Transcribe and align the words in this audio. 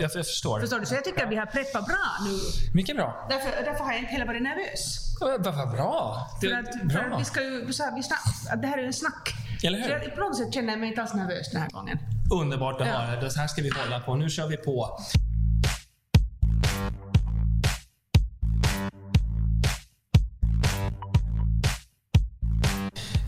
Jag, 0.00 0.02
jag 0.02 0.12
förstår. 0.26 0.60
Förstår 0.60 0.80
du? 0.80 0.86
Så 0.86 0.94
jag 0.94 1.04
tycker 1.04 1.24
att 1.24 1.30
vi 1.30 1.36
har 1.36 1.46
preppat 1.46 1.86
bra 1.86 2.04
nu. 2.24 2.38
Mycket 2.74 2.96
bra. 2.96 3.26
Därför, 3.30 3.64
därför 3.64 3.84
har 3.84 3.92
jag 3.92 4.00
inte 4.00 4.12
heller 4.12 4.26
varit 4.26 4.42
nervös. 4.42 5.14
Vad 5.20 5.42
bra. 5.72 6.26
Det, 6.40 6.48
För 6.48 6.54
att, 6.56 6.68
för 6.68 6.86
bra. 6.86 7.00
att 7.14 7.20
vi 7.20 7.24
ska 7.24 7.42
ju, 7.42 7.64
vi 7.64 7.72
sa, 7.72 7.92
vi 7.96 8.02
snack, 8.02 8.20
att 8.50 8.62
det 8.62 8.68
här 8.68 8.78
är 8.78 8.82
ju 8.82 8.86
en 8.86 8.92
snack. 8.92 9.34
Eller 9.64 9.78
hur? 9.78 9.84
Så 9.84 9.90
jag, 9.90 10.14
på 10.14 10.20
något 10.20 10.36
sätt 10.36 10.54
känner 10.54 10.70
jag 10.70 10.80
mig 10.80 10.88
inte 10.88 11.02
alls 11.02 11.14
nervös 11.14 11.50
den 11.52 11.62
här 11.62 11.70
gången. 11.70 11.98
Underbart 12.32 12.80
att 12.80 12.86
Ja. 12.86 12.92
höra. 12.92 13.20
Det 13.20 13.30
så 13.30 13.40
här 13.40 13.46
ska 13.48 13.62
vi 13.62 13.70
hålla 13.70 14.00
på. 14.00 14.14
Nu 14.14 14.30
kör 14.30 14.46
vi 14.46 14.56
på. 14.56 14.98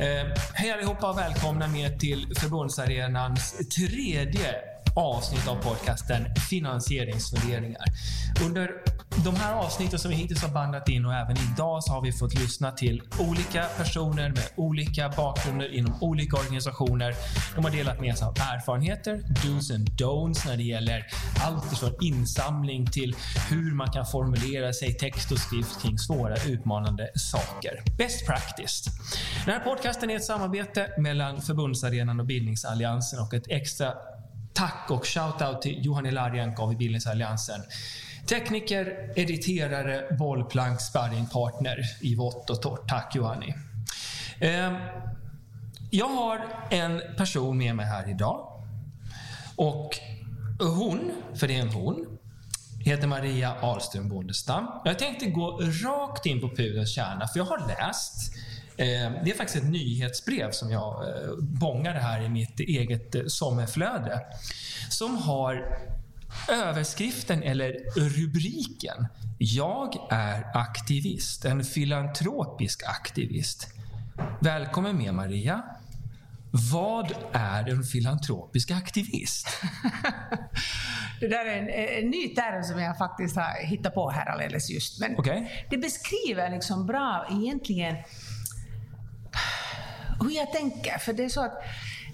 Eh, 0.01 0.27
hej 0.55 0.73
allihopa 0.73 1.11
och 1.11 1.19
välkomna 1.19 1.69
med 1.69 2.01
till 2.01 2.27
Förbundsarenans 2.37 3.53
tredje 3.77 4.55
avsnitt 4.99 5.49
av 5.49 5.57
podcasten 5.63 6.27
Finansieringsfunderingar. 6.51 7.85
Under 8.45 8.71
de 9.25 9.37
här 9.37 9.55
avsnitten 9.55 9.99
som 9.99 10.11
vi 10.11 10.17
hittills 10.17 10.43
har 10.43 10.49
bandat 10.49 10.89
in 10.89 11.07
och 11.07 11.15
även 11.15 11.37
idag 11.37 11.85
så 11.85 11.93
har 11.93 12.03
vi 12.03 12.13
fått 12.13 12.35
lyssna 12.35 12.73
till 12.73 13.03
olika 13.21 13.65
personer 13.65 14.29
med 14.29 14.45
olika 14.57 15.09
bakgrunder 15.09 15.75
inom 15.75 16.03
olika 16.03 16.37
organisationer. 16.37 17.15
De 17.55 17.65
har 17.65 17.71
delat 17.71 18.01
med 18.01 18.19
sig 18.19 18.27
av 18.27 18.33
erfarenheter, 18.33 19.23
dos 19.45 19.71
and 19.71 19.91
don'ts 19.91 20.47
när 20.47 20.57
det 20.57 20.63
gäller 20.63 21.07
allt 21.45 21.79
från 21.79 21.93
insamling 22.01 22.87
till 22.87 23.17
hur 23.51 23.75
man 23.75 23.93
kan 23.93 24.07
formulera 24.07 24.73
sig 24.73 24.91
i 24.91 24.95
text 24.95 25.33
och 25.33 25.39
skrift 25.39 25.83
kring 25.83 25.99
svåra 25.99 26.37
utmanande 26.37 27.11
saker. 27.15 27.83
Best 27.99 28.27
practice. 28.27 28.85
Den 29.45 29.55
här 29.55 29.61
podcasten 29.61 30.11
är 30.11 30.17
ett 30.17 30.25
samarbete 30.25 30.91
mellan 30.99 31.43
Förbundsarenan 31.43 32.21
och 32.21 32.27
Bildningsalliansen 32.27 33.21
och 33.21 33.35
ett 33.35 33.49
extra 33.49 33.93
tack 34.59 34.91
och 34.91 35.05
shout-out 35.05 35.61
till 35.61 35.85
Johan 35.85 36.07
Ilarienko 36.07 36.73
i 36.73 36.77
Bildningsalliansen. 36.77 37.61
Tekniker, 38.27 39.13
editerare, 39.17 40.17
bollplank, 40.19 40.81
sparringpartner 40.81 41.79
i 42.01 42.15
vått 42.15 42.51
och 42.51 42.63
torrt. 42.63 42.89
Tack 42.89 43.17
Johanni. 43.17 43.55
Ehm, 44.41 44.75
jag 45.91 46.09
har 46.09 46.41
en 46.71 47.03
person 47.17 47.59
med 47.59 47.77
mig 47.77 47.87
här 47.87 48.11
idag. 48.11 48.65
Och 49.57 49.91
hon, 50.59 51.11
för 51.35 51.49
det 51.49 51.57
är 51.57 51.61
en 51.61 51.69
hon, 51.69 52.19
heter 52.81 53.07
Maria 53.07 53.55
Ahlström 53.61 54.09
Bondestam. 54.09 54.67
Jag 54.85 54.99
tänkte 54.99 55.27
gå 55.27 55.61
rakt 55.85 56.27
in 56.27 56.41
på 56.41 56.49
pudelns 56.49 56.95
kärna, 56.95 57.29
för 57.29 57.39
jag 57.39 57.47
har 57.47 57.69
läst 57.69 58.35
det 58.79 59.31
är 59.31 59.37
faktiskt 59.37 59.65
ett 59.65 59.71
nyhetsbrev 59.71 60.51
som 60.51 60.71
jag 60.71 61.09
eh, 61.09 61.37
bångade 61.39 61.99
här 61.99 62.23
i 62.23 62.29
mitt 62.29 62.61
eget 62.61 63.15
eh, 63.15 63.23
sommarflöde. 63.27 64.21
Som 64.91 65.17
har 65.17 65.79
överskriften 66.49 67.43
eller 67.43 67.73
rubriken 67.97 69.07
Jag 69.39 69.95
är 70.11 70.57
aktivist, 70.57 71.45
en 71.45 71.65
filantropisk 71.65 72.83
aktivist. 72.87 73.69
Välkommen 74.41 74.97
med 74.97 75.15
Maria. 75.15 75.63
Vad 76.73 77.13
är 77.33 77.69
en 77.69 77.83
filantropisk 77.83 78.71
aktivist? 78.71 79.49
Det 81.21 81.29
där 81.29 81.45
är 81.45 81.59
en, 81.59 82.05
en 82.05 82.11
ny 82.11 82.29
term 82.29 82.65
som 82.65 82.81
jag 82.81 82.99
faktiskt 82.99 83.37
har 83.37 83.67
hittat 83.67 83.95
på 83.95 84.11
här 84.11 84.27
alldeles 84.27 84.71
just. 84.71 85.01
Men 85.01 85.15
Okej. 85.19 85.67
det 85.71 85.79
beskriver 85.79 86.51
liksom 86.51 86.87
bra 86.87 87.27
egentligen 87.31 87.97
hur 90.21 90.31
jag 90.31 90.53
tänker. 90.53 90.99
För 90.99 91.13
det 91.13 91.25
är 91.25 91.29
så 91.29 91.45
att 91.45 91.63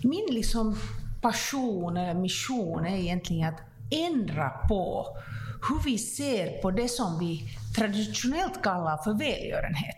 min 0.03 0.27
liksom 0.31 0.77
passion 1.21 1.97
eller 1.97 2.15
mission 2.15 2.87
är 2.87 2.97
egentligen 2.97 3.55
att 3.55 3.61
ändra 3.91 4.49
på 4.49 5.07
hur 5.69 5.85
vi 5.85 5.99
ser 5.99 6.63
på 6.63 6.71
det 6.71 6.89
som 6.89 7.19
vi 7.19 7.49
traditionellt 7.77 8.63
kallar 8.63 8.97
för 8.97 9.13
välgörenhet. 9.13 9.97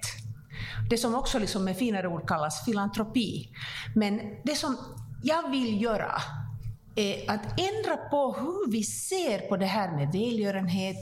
Det 0.91 0.97
som 0.97 1.15
också 1.15 1.39
liksom 1.39 1.65
med 1.65 1.77
finare 1.77 2.09
ord 2.09 2.29
kallas 2.29 2.65
filantropi. 2.65 3.49
Men 3.95 4.21
det 4.45 4.55
som 4.55 4.77
jag 5.23 5.51
vill 5.51 5.83
göra 5.83 6.13
är 6.97 7.31
att 7.31 7.61
ändra 7.61 7.97
på 8.11 8.33
hur 8.33 8.73
vi 8.73 8.83
ser 8.83 9.39
på 9.39 9.57
det 9.57 9.67
här 9.67 9.97
med 9.97 10.13
välgörenhet 10.13 10.97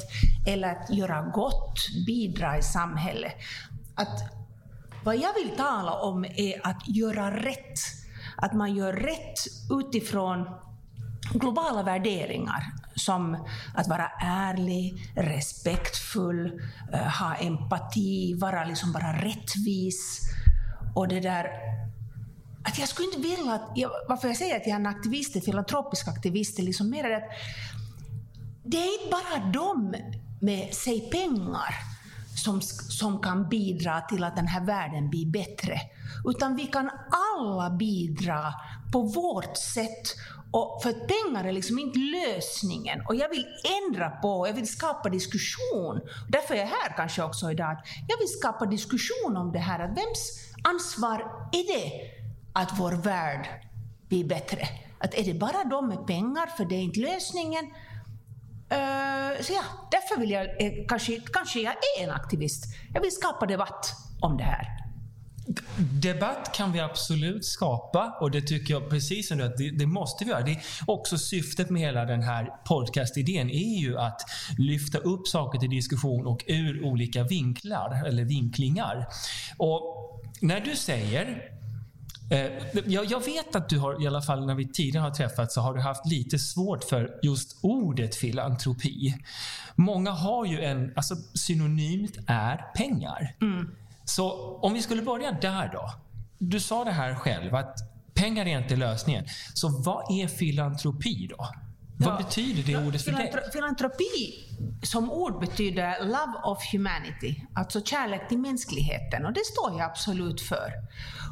eller 0.47 0.69
att 0.69 0.91
göra 0.91 1.23
gott, 1.23 1.75
bidra 2.07 2.59
i 2.59 2.63
samhället. 2.63 3.35
Att 3.95 4.44
vad 5.05 5.17
jag 5.17 5.35
vill 5.35 5.57
tala 5.57 5.93
om 5.93 6.25
är 6.25 6.67
att 6.67 6.89
göra 6.89 7.37
rätt. 7.37 7.79
Att 8.37 8.53
man 8.53 8.75
gör 8.75 8.93
rätt 8.93 9.39
utifrån 9.71 10.47
globala 11.33 11.83
värderingar 11.83 12.73
som 12.95 13.47
att 13.75 13.89
vara 13.89 14.11
ärlig, 14.21 15.13
respektfull, 15.17 16.61
eh, 16.93 16.99
ha 17.01 17.35
empati, 17.35 18.35
vara 18.35 18.65
liksom 18.65 18.93
bara 18.93 19.13
rättvis. 19.13 20.21
Och 20.95 21.09
det 21.09 21.21
där 21.21 21.47
att 22.65 22.79
jag 22.79 22.89
skulle 22.89 23.09
inte 23.09 23.21
vilja 23.21 23.53
att, 23.53 23.73
jag, 23.75 23.91
varför 24.09 24.29
jag 24.29 24.37
säger 24.37 24.57
att 24.57 24.67
jag 24.67 24.73
är 24.73 24.81
en 24.81 24.87
aktivist, 24.87 25.37
en 25.37 25.43
filantropisk 25.43 26.09
aktivist, 26.09 26.59
är 26.59 26.63
liksom 26.63 26.91
mer 26.91 27.09
det 27.09 27.17
att 27.17 27.31
det 28.65 28.77
är 28.77 29.03
inte 29.03 29.11
bara 29.11 29.53
de 29.53 29.95
med 30.41 30.75
sig 30.75 31.11
pengar 31.11 31.94
som, 32.37 32.61
som 32.89 33.23
kan 33.23 33.49
bidra 33.49 34.01
till 34.01 34.25
att 34.25 34.37
den 34.37 34.47
här 34.47 34.65
världen 34.65 35.11
blir 35.11 35.27
bättre. 35.27 35.81
Utan 36.25 36.57
vi 36.57 36.67
kan 36.67 36.91
alla 37.37 37.71
bidra 37.71 38.55
på 38.93 39.03
vårt 39.03 39.57
sätt. 39.57 40.17
Och 40.51 40.81
för 40.83 40.93
pengar 40.93 41.45
är 41.45 41.53
liksom 41.53 41.79
inte 41.79 41.99
lösningen. 41.99 43.03
Och 43.09 43.15
jag 43.15 43.29
vill 43.29 43.47
ändra 43.83 44.11
på, 44.11 44.49
jag 44.49 44.55
vill 44.55 44.69
skapa 44.69 45.09
diskussion. 45.09 46.01
Därför 46.29 46.55
är 46.55 46.59
jag 46.59 46.67
här 46.67 46.97
kanske 46.97 47.23
också 47.23 47.51
idag. 47.51 47.77
Jag 48.09 48.19
vill 48.19 48.39
skapa 48.39 48.67
diskussion 48.67 49.37
om 49.37 49.53
det 49.53 49.59
här. 49.59 49.81
Att 49.81 49.91
vems 49.91 50.53
ansvar 50.65 51.49
är 51.53 51.79
det 51.79 51.93
att 52.53 52.79
vår 52.79 52.93
värld 52.93 53.49
blir 54.09 54.25
bättre? 54.25 54.69
Att 54.99 55.15
är 55.15 55.25
det 55.25 55.35
bara 55.35 55.65
de 55.65 55.89
med 55.89 56.07
pengar, 56.07 56.47
för 56.47 56.65
det 56.65 56.75
är 56.75 56.83
inte 56.83 57.01
lösningen? 57.01 57.71
Uh, 58.73 59.43
så 59.43 59.53
ja, 59.53 59.63
därför 59.91 60.21
vill 60.21 60.31
jag, 60.31 60.45
eh, 60.45 60.73
kanske, 60.89 61.21
kanske 61.33 61.61
jag 61.61 61.73
är 61.73 62.05
en 62.05 62.11
aktivist. 62.11 62.65
Jag 62.95 63.01
vill 63.01 63.13
skapa 63.13 63.47
debatt 63.47 63.93
om 64.21 64.37
det 64.37 64.45
här. 64.45 64.85
Debatt 66.03 66.55
kan 66.55 66.73
vi 66.73 66.81
absolut 66.81 67.45
skapa 67.45 68.17
och 68.21 68.31
det 68.31 68.41
tycker 68.41 68.75
jag 68.75 68.91
precis 68.91 69.29
som 69.29 69.39
du 69.39 69.45
att 69.45 69.57
det, 69.57 69.71
det 69.71 69.87
måste 69.87 70.25
vi 70.25 70.31
göra. 70.31 70.43
Det 70.43 70.51
är 70.51 70.63
också 70.87 71.19
syftet 71.19 71.71
med 71.71 71.83
hela 71.83 72.05
den 72.05 72.23
här 72.23 72.51
podcastidén 72.65 73.51
är 73.51 73.81
ju 73.81 73.99
att 73.99 74.21
lyfta 74.59 74.99
upp 74.99 75.29
saker 75.29 75.59
till 75.59 75.71
diskussion 75.71 76.27
och 76.27 76.45
ur 76.47 76.85
olika 76.85 77.23
vinklar 77.23 78.03
eller 78.07 78.25
vinklingar. 78.25 79.07
Och 79.57 79.83
när 80.41 80.61
du 80.61 80.77
säger 80.77 81.55
jag, 82.87 83.05
jag 83.05 83.25
vet 83.25 83.57
att 83.57 83.69
du 83.69 83.79
har, 83.79 84.03
i 84.03 84.07
alla 84.07 84.23
fall 84.23 84.47
när 84.47 84.55
vi 84.55 84.69
tidigare 84.69 85.03
har 85.05 85.11
träffats, 85.11 85.55
så 85.55 85.61
har 85.61 85.75
du 85.75 85.81
haft 85.81 86.07
lite 86.07 86.39
svårt 86.39 86.85
för 86.85 87.11
just 87.23 87.59
ordet 87.63 88.15
filantropi. 88.17 89.15
Många 89.75 90.11
har 90.11 90.47
ju 90.47 90.61
en, 90.65 90.93
alltså 90.97 91.15
synonymt 91.35 92.17
är 92.27 92.57
pengar. 92.75 93.35
Så 94.05 94.57
om 94.63 94.73
vi 94.75 94.83
skulle 94.83 95.03
börja 95.03 95.33
där 95.33 95.71
då. 95.73 95.91
Du 96.39 96.61
sa 96.61 96.85
det 96.85 96.91
här 96.93 97.15
själv, 97.15 97.55
att 97.55 97.77
pengar 98.15 98.47
är 98.47 98.59
inte 98.59 98.77
lösningen. 98.77 99.25
Så 99.55 99.69
vad 99.83 100.19
är 100.21 100.29
filantropi 100.29 101.27
då? 101.31 101.49
Vad 101.97 102.15
Ja. 102.15 102.19
betyder 102.25 102.63
det 102.63 102.87
ordet 102.87 103.03
för 103.03 103.13
dig? 103.13 103.33
Filantro- 103.33 103.51
Filantropi 103.53 104.35
som 104.83 105.11
ord 105.11 105.41
betyder 105.41 106.05
love 106.05 106.33
of 106.45 106.59
humanity, 106.73 107.43
alltså 107.55 107.81
kärlek 107.85 108.29
till 108.29 108.39
mänskligheten. 108.39 109.27
Och 109.27 109.33
det 109.33 109.45
står 109.45 109.71
jag 109.79 109.81
absolut 109.91 110.41
för. 110.41 110.73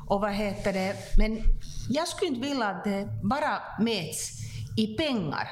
Och 0.06 0.20
vad 0.20 0.32
heter 0.32 0.72
det? 0.72 0.96
Men 1.18 1.42
jag 1.88 2.08
skulle 2.08 2.28
inte 2.30 2.48
vilja 2.48 2.66
att 2.66 2.84
det 2.84 3.08
bara 3.22 3.62
mäts 3.78 4.30
i 4.76 4.86
pengar, 4.86 5.48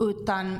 utan 0.00 0.58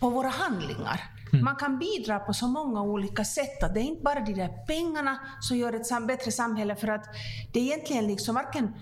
på 0.00 0.10
våra 0.10 0.28
handlingar. 0.28 1.00
Man 1.42 1.56
kan 1.56 1.78
bidra 1.78 2.18
på 2.18 2.34
så 2.34 2.48
många 2.48 2.82
olika 2.82 3.24
sätt. 3.24 3.62
Att 3.62 3.74
det 3.74 3.80
är 3.80 3.84
inte 3.84 4.02
bara 4.02 4.20
de 4.20 4.32
där 4.32 4.66
pengarna 4.66 5.18
som 5.40 5.56
gör 5.56 5.72
ett 5.72 6.06
bättre 6.08 6.32
samhälle, 6.32 6.76
för 6.76 6.88
att 6.88 7.04
det 7.52 7.60
är 7.60 7.64
egentligen 7.64 8.06
liksom 8.06 8.34
varken 8.34 8.74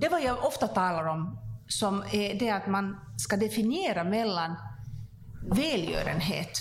det 0.00 0.08
vad 0.08 0.22
jag 0.22 0.44
ofta 0.44 0.68
talar 0.68 1.06
om, 1.06 1.38
som 1.68 2.02
är 2.12 2.38
det 2.38 2.50
att 2.50 2.66
man 2.66 3.00
ska 3.16 3.36
definiera 3.36 4.04
mellan 4.04 4.56
välgörenhet 5.50 6.58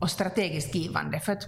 och 0.00 0.10
strategiskt 0.10 0.74
givande. 0.74 1.20
För 1.20 1.32
att 1.32 1.44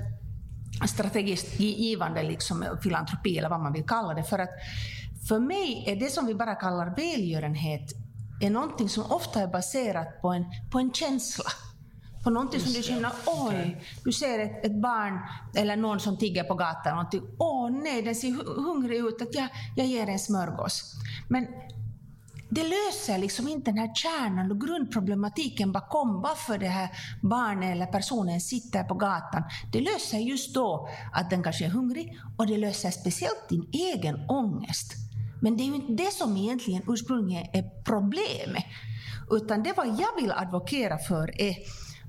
strategiskt 0.88 1.58
gi- 1.60 1.76
givande, 1.78 2.22
liksom 2.22 2.64
filantropi 2.82 3.38
eller 3.38 3.48
vad 3.48 3.60
man 3.60 3.72
vill 3.72 3.84
kalla 3.86 4.14
det, 4.14 4.24
för 4.24 4.38
att 4.38 4.50
för 5.28 5.38
mig 5.38 5.84
är 5.86 5.96
det 5.96 6.10
som 6.10 6.26
vi 6.26 6.34
bara 6.34 6.54
kallar 6.54 6.96
välgörenhet 6.96 7.92
är 8.40 8.50
någonting 8.50 8.88
som 8.88 9.12
ofta 9.12 9.40
är 9.40 9.46
baserat 9.46 10.20
på 10.22 10.28
en, 10.28 10.44
på 10.70 10.78
en 10.78 10.92
känsla. 10.92 11.44
På 12.24 12.30
någonting 12.30 12.60
som 12.60 12.72
du 12.72 12.82
känner, 12.82 13.10
oj, 13.26 13.82
du 14.04 14.12
ser 14.12 14.38
ett, 14.38 14.64
ett 14.66 14.82
barn 14.82 15.18
eller 15.56 15.76
någon 15.76 16.00
som 16.00 16.18
tigger 16.18 16.44
på 16.44 16.54
gatan 16.54 16.98
åh 17.38 17.70
nej, 17.70 18.02
den 18.02 18.14
ser 18.14 18.28
hu- 18.28 18.62
hungrig 18.64 18.96
ut, 18.98 19.22
att 19.22 19.34
jag, 19.34 19.48
jag 19.76 19.86
ger 19.86 20.06
en 20.08 20.18
smörgås. 20.18 20.94
Men 21.28 21.46
det 22.54 22.62
löser 22.62 23.18
liksom 23.18 23.48
inte 23.48 23.70
den 23.70 23.78
här 23.78 23.94
kärnan 23.94 24.50
och 24.50 24.60
grundproblematiken 24.60 25.72
bakom 25.72 26.20
varför 26.22 26.58
det 26.58 26.68
här 26.68 26.90
barnet 27.22 27.72
eller 27.72 27.86
personen 27.86 28.40
sitter 28.40 28.84
på 28.84 28.94
gatan. 28.94 29.42
Det 29.72 29.80
löser 29.80 30.18
just 30.18 30.54
då 30.54 30.88
att 31.12 31.30
den 31.30 31.42
kanske 31.42 31.64
är 31.64 31.68
hungrig 31.68 32.18
och 32.36 32.46
det 32.46 32.56
löser 32.56 32.90
speciellt 32.90 33.48
din 33.48 33.68
egen 33.72 34.30
ångest. 34.30 34.92
Men 35.42 35.56
det 35.56 35.62
är 35.62 35.66
ju 35.66 35.74
inte 35.74 35.92
det 35.92 36.12
som 36.12 36.36
egentligen 36.36 36.82
ursprungligen 36.88 37.46
är 37.52 37.84
problemet. 37.84 38.64
Utan 39.30 39.62
det 39.62 39.72
vad 39.76 39.86
jag 39.86 40.20
vill 40.20 40.32
advokera 40.32 40.98
för 40.98 41.40
är 41.40 41.56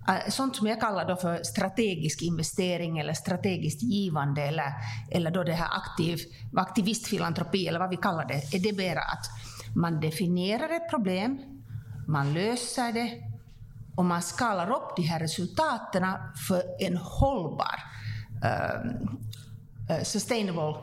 äh, 0.08 0.30
sånt 0.30 0.56
som 0.56 0.68
jag 0.68 0.80
kallar 0.80 1.08
då 1.08 1.16
för 1.16 1.44
strategisk 1.44 2.22
investering 2.22 3.00
eller 3.00 3.14
strategiskt 3.14 3.84
givande 3.84 4.42
eller, 4.42 4.74
eller 5.12 5.32
då 5.32 5.44
det 5.44 5.54
här 5.54 5.70
aktiv, 5.72 6.20
aktivistfilantropi 6.56 7.68
eller 7.68 7.80
vad 7.80 7.90
vi 7.90 7.98
kallar 7.98 8.26
det, 8.26 8.56
är 8.56 8.60
det 8.60 8.78
mera 8.78 9.00
att 9.00 9.53
man 9.76 10.00
definierar 10.00 10.70
ett 10.70 10.90
problem, 10.90 11.40
man 12.08 12.34
löser 12.34 12.94
det 12.94 13.12
och 13.96 14.06
man 14.06 14.22
skalar 14.22 14.72
upp 14.72 14.96
de 14.96 15.02
här 15.02 15.20
resultaten 15.20 16.06
för 16.48 16.64
en 16.80 16.98
hållbar 16.98 17.80
uh, 18.44 20.04
sustainable 20.04 20.76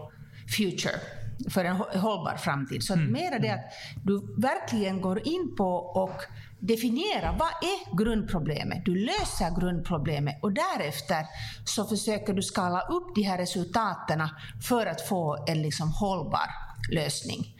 future 0.56 1.00
för 1.48 1.64
en 1.64 1.76
hållbar 1.76 2.36
framtid. 2.36 2.82
Så 2.82 2.92
mm. 2.92 3.12
mera 3.12 3.38
det 3.38 3.50
att 3.50 3.72
du 4.04 4.34
verkligen 4.36 5.00
går 5.00 5.28
in 5.28 5.56
på 5.56 5.74
och 5.74 6.22
definierar 6.58 7.36
vad 7.38 7.48
är 7.48 7.96
grundproblemet. 7.96 8.84
Du 8.84 8.94
löser 8.94 9.60
grundproblemet 9.60 10.38
och 10.42 10.52
därefter 10.52 11.26
så 11.64 11.84
försöker 11.84 12.34
du 12.34 12.42
skala 12.42 12.80
upp 12.80 13.14
de 13.14 13.22
här 13.22 13.38
resultaten 13.38 14.28
för 14.68 14.86
att 14.86 15.00
få 15.08 15.44
en 15.48 15.62
liksom 15.62 15.88
hållbar 15.92 16.50
lösning. 16.90 17.56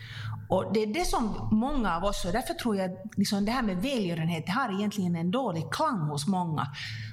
Och 0.51 0.73
det 0.73 0.83
är 0.83 0.87
det 0.87 1.05
som 1.05 1.49
många 1.53 1.97
av 1.97 2.05
oss, 2.05 2.25
och 2.25 2.33
därför 2.33 2.55
tror 2.55 2.77
jag 2.77 2.91
liksom 3.17 3.45
det 3.45 3.53
här 3.53 3.63
med 3.63 3.77
välgörenhet, 3.77 4.47
det 4.47 4.53
har 4.53 4.79
egentligen 4.79 5.17
en 5.17 5.31
dålig 5.31 5.65
klang 5.73 6.01
hos 6.01 6.27
många. 6.27 6.63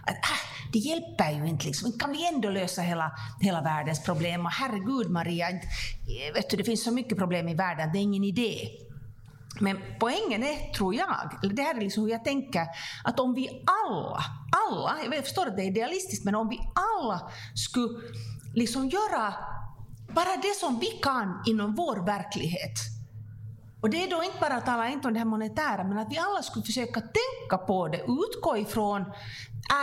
Att, 0.04 0.16
äh, 0.16 0.72
det 0.74 0.80
hjälper 0.80 1.32
ju 1.32 1.48
inte, 1.48 1.66
liksom. 1.66 1.92
kan 1.92 2.12
vi 2.12 2.28
ändå 2.28 2.50
lösa 2.50 2.82
hela, 2.82 3.12
hela 3.42 3.62
världens 3.62 4.04
problem? 4.04 4.46
Och 4.46 4.52
herregud 4.52 5.10
Maria, 5.10 5.50
eh, 5.50 6.34
vet 6.34 6.50
du, 6.50 6.58
det 6.58 6.64
finns 6.64 6.84
så 6.84 6.92
mycket 6.92 7.18
problem 7.18 7.48
i 7.48 7.56
världen, 7.56 7.90
det 7.94 8.00
är 8.00 8.02
ingen 8.02 8.24
idé. 8.24 8.70
Men 9.60 9.78
poängen 10.00 10.44
är, 10.44 10.74
tror 10.74 10.96
jag, 10.96 11.32
det 11.56 11.62
här 11.62 11.76
är 11.76 11.82
liksom 11.82 12.04
hur 12.04 12.12
jag 12.12 12.24
tänker, 12.24 12.66
att 13.04 13.20
om 13.20 13.34
vi 13.34 13.64
alla, 13.66 14.24
alla, 14.70 15.16
jag 15.16 15.24
förstår 15.24 15.48
att 15.48 15.56
det 15.56 15.64
är 15.64 15.68
idealistiskt, 15.68 16.26
men 16.26 16.36
om 16.36 16.50
vi 16.50 16.60
alla 16.74 17.32
skulle 17.56 18.00
liksom 18.56 18.90
göra 18.90 19.34
bara 20.16 20.36
det 20.42 20.56
som 20.60 20.80
vi 20.80 20.88
kan 20.88 21.44
inom 21.46 21.76
vår 21.76 22.06
verklighet, 22.06 22.97
och 23.82 23.90
det 23.90 24.04
är 24.04 24.10
då 24.10 24.24
inte 24.24 24.38
bara 24.40 24.54
att 24.54 24.66
tala 24.66 24.90
inte 24.90 25.08
om 25.08 25.14
det 25.14 25.20
här 25.20 25.26
monetära, 25.26 25.84
men 25.84 25.98
att 25.98 26.12
vi 26.12 26.18
alla 26.18 26.42
skulle 26.42 26.66
försöka 26.66 27.02
tänka 27.02 27.58
på 27.66 27.88
det, 27.88 27.98
utgå 27.98 28.58
ifrån 28.58 29.06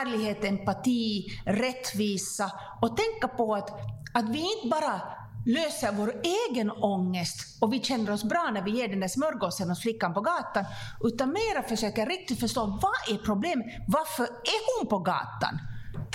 ärlighet, 0.00 0.44
empati, 0.44 1.26
rättvisa 1.46 2.52
och 2.82 2.96
tänka 2.96 3.28
på 3.36 3.54
att, 3.54 3.70
att 4.14 4.28
vi 4.28 4.38
inte 4.38 4.68
bara 4.68 5.00
löser 5.46 5.92
vår 5.92 6.14
egen 6.50 6.70
ångest 6.70 7.62
och 7.62 7.72
vi 7.72 7.80
känner 7.80 8.12
oss 8.12 8.24
bra 8.24 8.50
när 8.54 8.62
vi 8.62 8.70
ger 8.70 8.88
den 8.88 9.00
där 9.00 9.08
smörgåsen 9.08 9.70
åt 9.70 9.80
flickan 9.80 10.14
på 10.14 10.20
gatan, 10.20 10.64
utan 11.00 11.28
mera 11.28 11.62
försöker 11.62 12.06
riktigt 12.06 12.40
förstå 12.40 12.66
vad 12.66 13.16
är 13.16 13.24
problemet? 13.24 13.66
Varför 13.88 14.24
är 14.24 14.80
hon 14.80 14.88
på 14.88 14.98
gatan? 14.98 15.58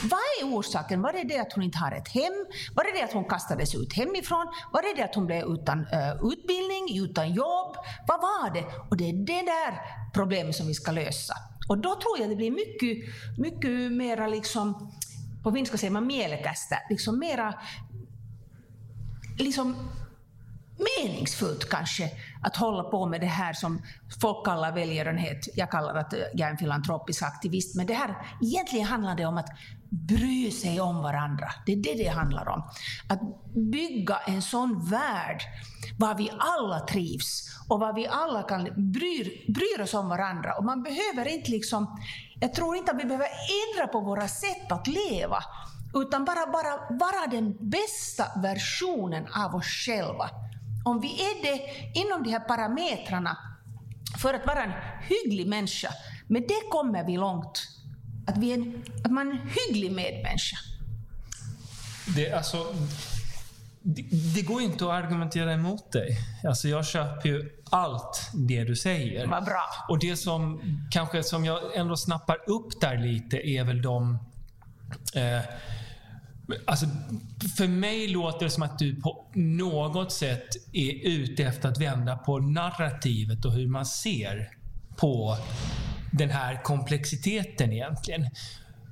Vad 0.03 0.19
är 0.41 0.57
orsaken? 0.57 1.01
Var 1.01 1.13
det 1.13 1.23
det 1.23 1.39
att 1.39 1.53
hon 1.53 1.63
inte 1.63 1.77
har 1.77 1.91
ett 1.91 2.07
hem? 2.07 2.45
Var 2.73 2.83
det 2.83 2.99
det 2.99 3.03
att 3.03 3.13
hon 3.13 3.25
kastades 3.25 3.75
ut 3.75 3.93
hemifrån? 3.93 4.47
Var 4.73 4.81
det 4.81 5.01
det 5.01 5.03
att 5.03 5.15
hon 5.15 5.25
blev 5.25 5.43
utan 5.43 5.79
uh, 5.79 6.31
utbildning, 6.31 7.03
utan 7.03 7.33
jobb? 7.33 7.75
Vad 8.07 8.21
var 8.21 8.53
det? 8.53 8.65
Och 8.89 8.97
det 8.97 9.09
är 9.09 9.13
det 9.13 9.41
där 9.41 9.79
problemet 10.13 10.55
som 10.55 10.67
vi 10.67 10.73
ska 10.73 10.91
lösa. 10.91 11.33
Och 11.69 11.77
då 11.77 11.95
tror 11.95 12.19
jag 12.19 12.29
det 12.29 12.35
blir 12.35 12.51
mycket, 12.51 13.13
mycket 13.37 13.91
mera 13.91 14.27
liksom, 14.27 14.91
på 15.43 15.51
finska 15.51 15.77
säger 15.77 15.91
man 15.91 16.07
mielekästä, 16.07 16.79
liksom 16.89 17.19
mera 17.19 17.53
liksom 19.37 19.75
meningsfullt 20.79 21.69
kanske 21.69 22.11
att 22.43 22.55
hålla 22.55 22.83
på 22.83 23.05
med 23.05 23.21
det 23.21 23.27
här 23.27 23.53
som 23.53 23.81
folk 24.21 24.45
kallar 24.45 24.71
välgörenhet. 24.71 25.47
Jag 25.55 25.71
kallar 25.71 25.95
att 25.95 26.13
jag 26.33 26.47
är 26.47 26.51
en 26.51 26.57
filantropisk 26.57 27.23
aktivist. 27.23 27.75
Men 27.75 27.85
det 27.85 27.93
här, 27.93 28.15
egentligen 28.41 28.85
handlar 28.85 29.15
det 29.15 29.25
om 29.25 29.37
att 29.37 29.49
bry 29.89 30.51
sig 30.51 30.81
om 30.81 30.95
varandra. 30.95 31.51
Det 31.65 31.71
är 31.71 31.75
det 31.75 31.93
det 31.93 32.07
handlar 32.07 32.49
om. 32.49 32.69
Att 33.09 33.19
bygga 33.55 34.17
en 34.27 34.41
sån 34.41 34.89
värld 34.89 35.41
var 35.97 36.15
vi 36.15 36.31
alla 36.39 36.79
trivs 36.79 37.49
och 37.67 37.79
var 37.79 37.93
vi 37.93 38.07
alla 38.07 38.43
kan 38.43 38.63
bryr, 38.63 39.51
bryr 39.53 39.83
oss 39.83 39.93
om 39.93 40.09
varandra. 40.09 40.53
Och 40.53 40.65
man 40.65 40.83
behöver 40.83 41.27
inte 41.27 41.51
liksom, 41.51 41.99
jag 42.39 42.53
tror 42.53 42.75
inte 42.75 42.91
att 42.91 42.99
vi 42.99 43.05
behöver 43.05 43.29
ändra 43.67 43.87
på 43.87 43.99
våra 43.99 44.27
sätt 44.27 44.71
att 44.71 44.87
leva, 44.87 45.43
utan 45.95 46.25
bara, 46.25 46.51
bara 46.51 46.97
vara 46.99 47.27
den 47.31 47.69
bästa 47.69 48.25
versionen 48.41 49.27
av 49.33 49.55
oss 49.55 49.65
själva. 49.65 50.29
Om 50.85 51.01
vi 51.01 51.07
är 51.07 51.41
det 51.41 51.61
inom 51.99 52.23
de 52.23 52.31
här 52.31 52.39
parametrarna 52.39 53.37
för 54.21 54.33
att 54.33 54.45
vara 54.45 54.63
en 54.63 54.73
hygglig 55.01 55.47
människa, 55.47 55.89
med 56.27 56.41
det 56.47 56.69
kommer 56.71 57.03
vi 57.03 57.17
långt. 57.17 57.78
Att, 58.29 58.37
vi 58.37 58.53
är 58.53 58.73
att 59.03 59.11
man 59.11 59.27
är 59.27 59.31
en 59.31 59.49
hygglig 59.49 59.91
medmänniska. 59.91 60.57
Det, 62.15 62.31
alltså, 62.31 62.75
det, 63.81 64.01
det 64.35 64.41
går 64.41 64.61
inte 64.61 64.85
att 64.85 65.03
argumentera 65.03 65.53
emot 65.53 65.91
dig. 65.91 66.17
Alltså, 66.47 66.67
jag 66.67 66.85
köper 66.85 67.29
ju 67.29 67.49
allt 67.69 68.31
det 68.33 68.63
du 68.63 68.75
säger. 68.75 69.27
Vad 69.27 69.45
bra. 69.45 69.65
Och 69.89 69.99
det 69.99 70.15
som 70.15 70.61
kanske 70.91 71.23
som 71.23 71.45
jag 71.45 71.75
ändå 71.75 71.97
snappar 71.97 72.49
upp 72.49 72.81
där 72.81 72.97
lite 72.97 73.47
är 73.47 73.63
väl 73.63 73.81
de 73.81 74.17
eh, 75.15 75.41
Alltså, 76.65 76.85
för 77.57 77.67
mig 77.67 78.07
låter 78.07 78.45
det 78.45 78.51
som 78.51 78.63
att 78.63 78.79
du 78.79 78.95
på 78.95 79.25
något 79.33 80.11
sätt 80.11 80.47
är 80.73 81.07
ute 81.07 81.43
efter 81.43 81.69
att 81.69 81.81
vända 81.81 82.17
på 82.17 82.39
narrativet 82.39 83.45
och 83.45 83.53
hur 83.53 83.67
man 83.67 83.85
ser 83.85 84.51
på 84.97 85.37
den 86.11 86.29
här 86.29 86.63
komplexiteten 86.63 87.73
egentligen. 87.73 88.29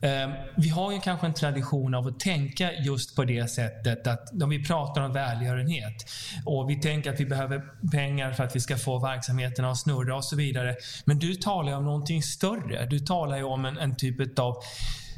Ehm, 0.02 0.31
vi 0.58 0.69
har 0.69 0.92
ju 0.92 1.00
kanske 1.00 1.28
en 1.28 1.34
tradition 1.34 1.96
av 1.96 2.08
att 2.08 2.19
tänka 2.19 2.72
just 2.74 3.16
på 3.16 3.24
det 3.24 3.48
sättet 3.48 4.08
att 4.08 4.34
när 4.34 4.48
vi 4.48 4.64
pratar 4.64 5.02
om 5.02 5.14
välgörenhet 5.14 6.06
och 6.46 6.69
vi 6.69 6.81
tänker 6.81 7.14
att 7.14 7.19
vi 7.19 7.25
behöver 7.25 7.62
pengar 7.92 8.31
för 8.31 8.44
att 8.44 8.56
vi 8.56 8.60
ska 8.60 8.78
få 8.78 9.00
verksamheterna 9.00 9.72
att 9.72 9.78
snurra 9.78 10.16
och 10.16 10.25
så 10.25 10.36
vidare. 10.36 10.75
Men 11.06 11.19
du 11.19 11.36
talar 11.36 11.69
ju 11.69 11.78
om 11.78 11.86
någonting 11.86 12.24
större. 12.24 12.86
Du 12.86 13.00
talar 13.00 13.38
ju 13.38 13.44
om 13.44 13.66
en, 13.66 13.78
en 13.78 13.96
typ 13.96 14.40
av 14.40 14.56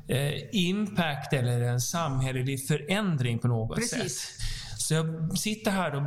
eh, 0.07 0.33
impact 0.51 1.33
eller 1.33 1.61
en 1.61 1.81
samhällelig 1.81 2.67
förändring 2.67 3.39
på 3.39 3.47
något 3.47 3.75
Precis. 3.75 4.19
sätt. 4.19 4.48
Så 4.89 4.95
jag 4.95 5.37
sitter 5.37 5.71
här 5.71 5.95
och 5.95 6.03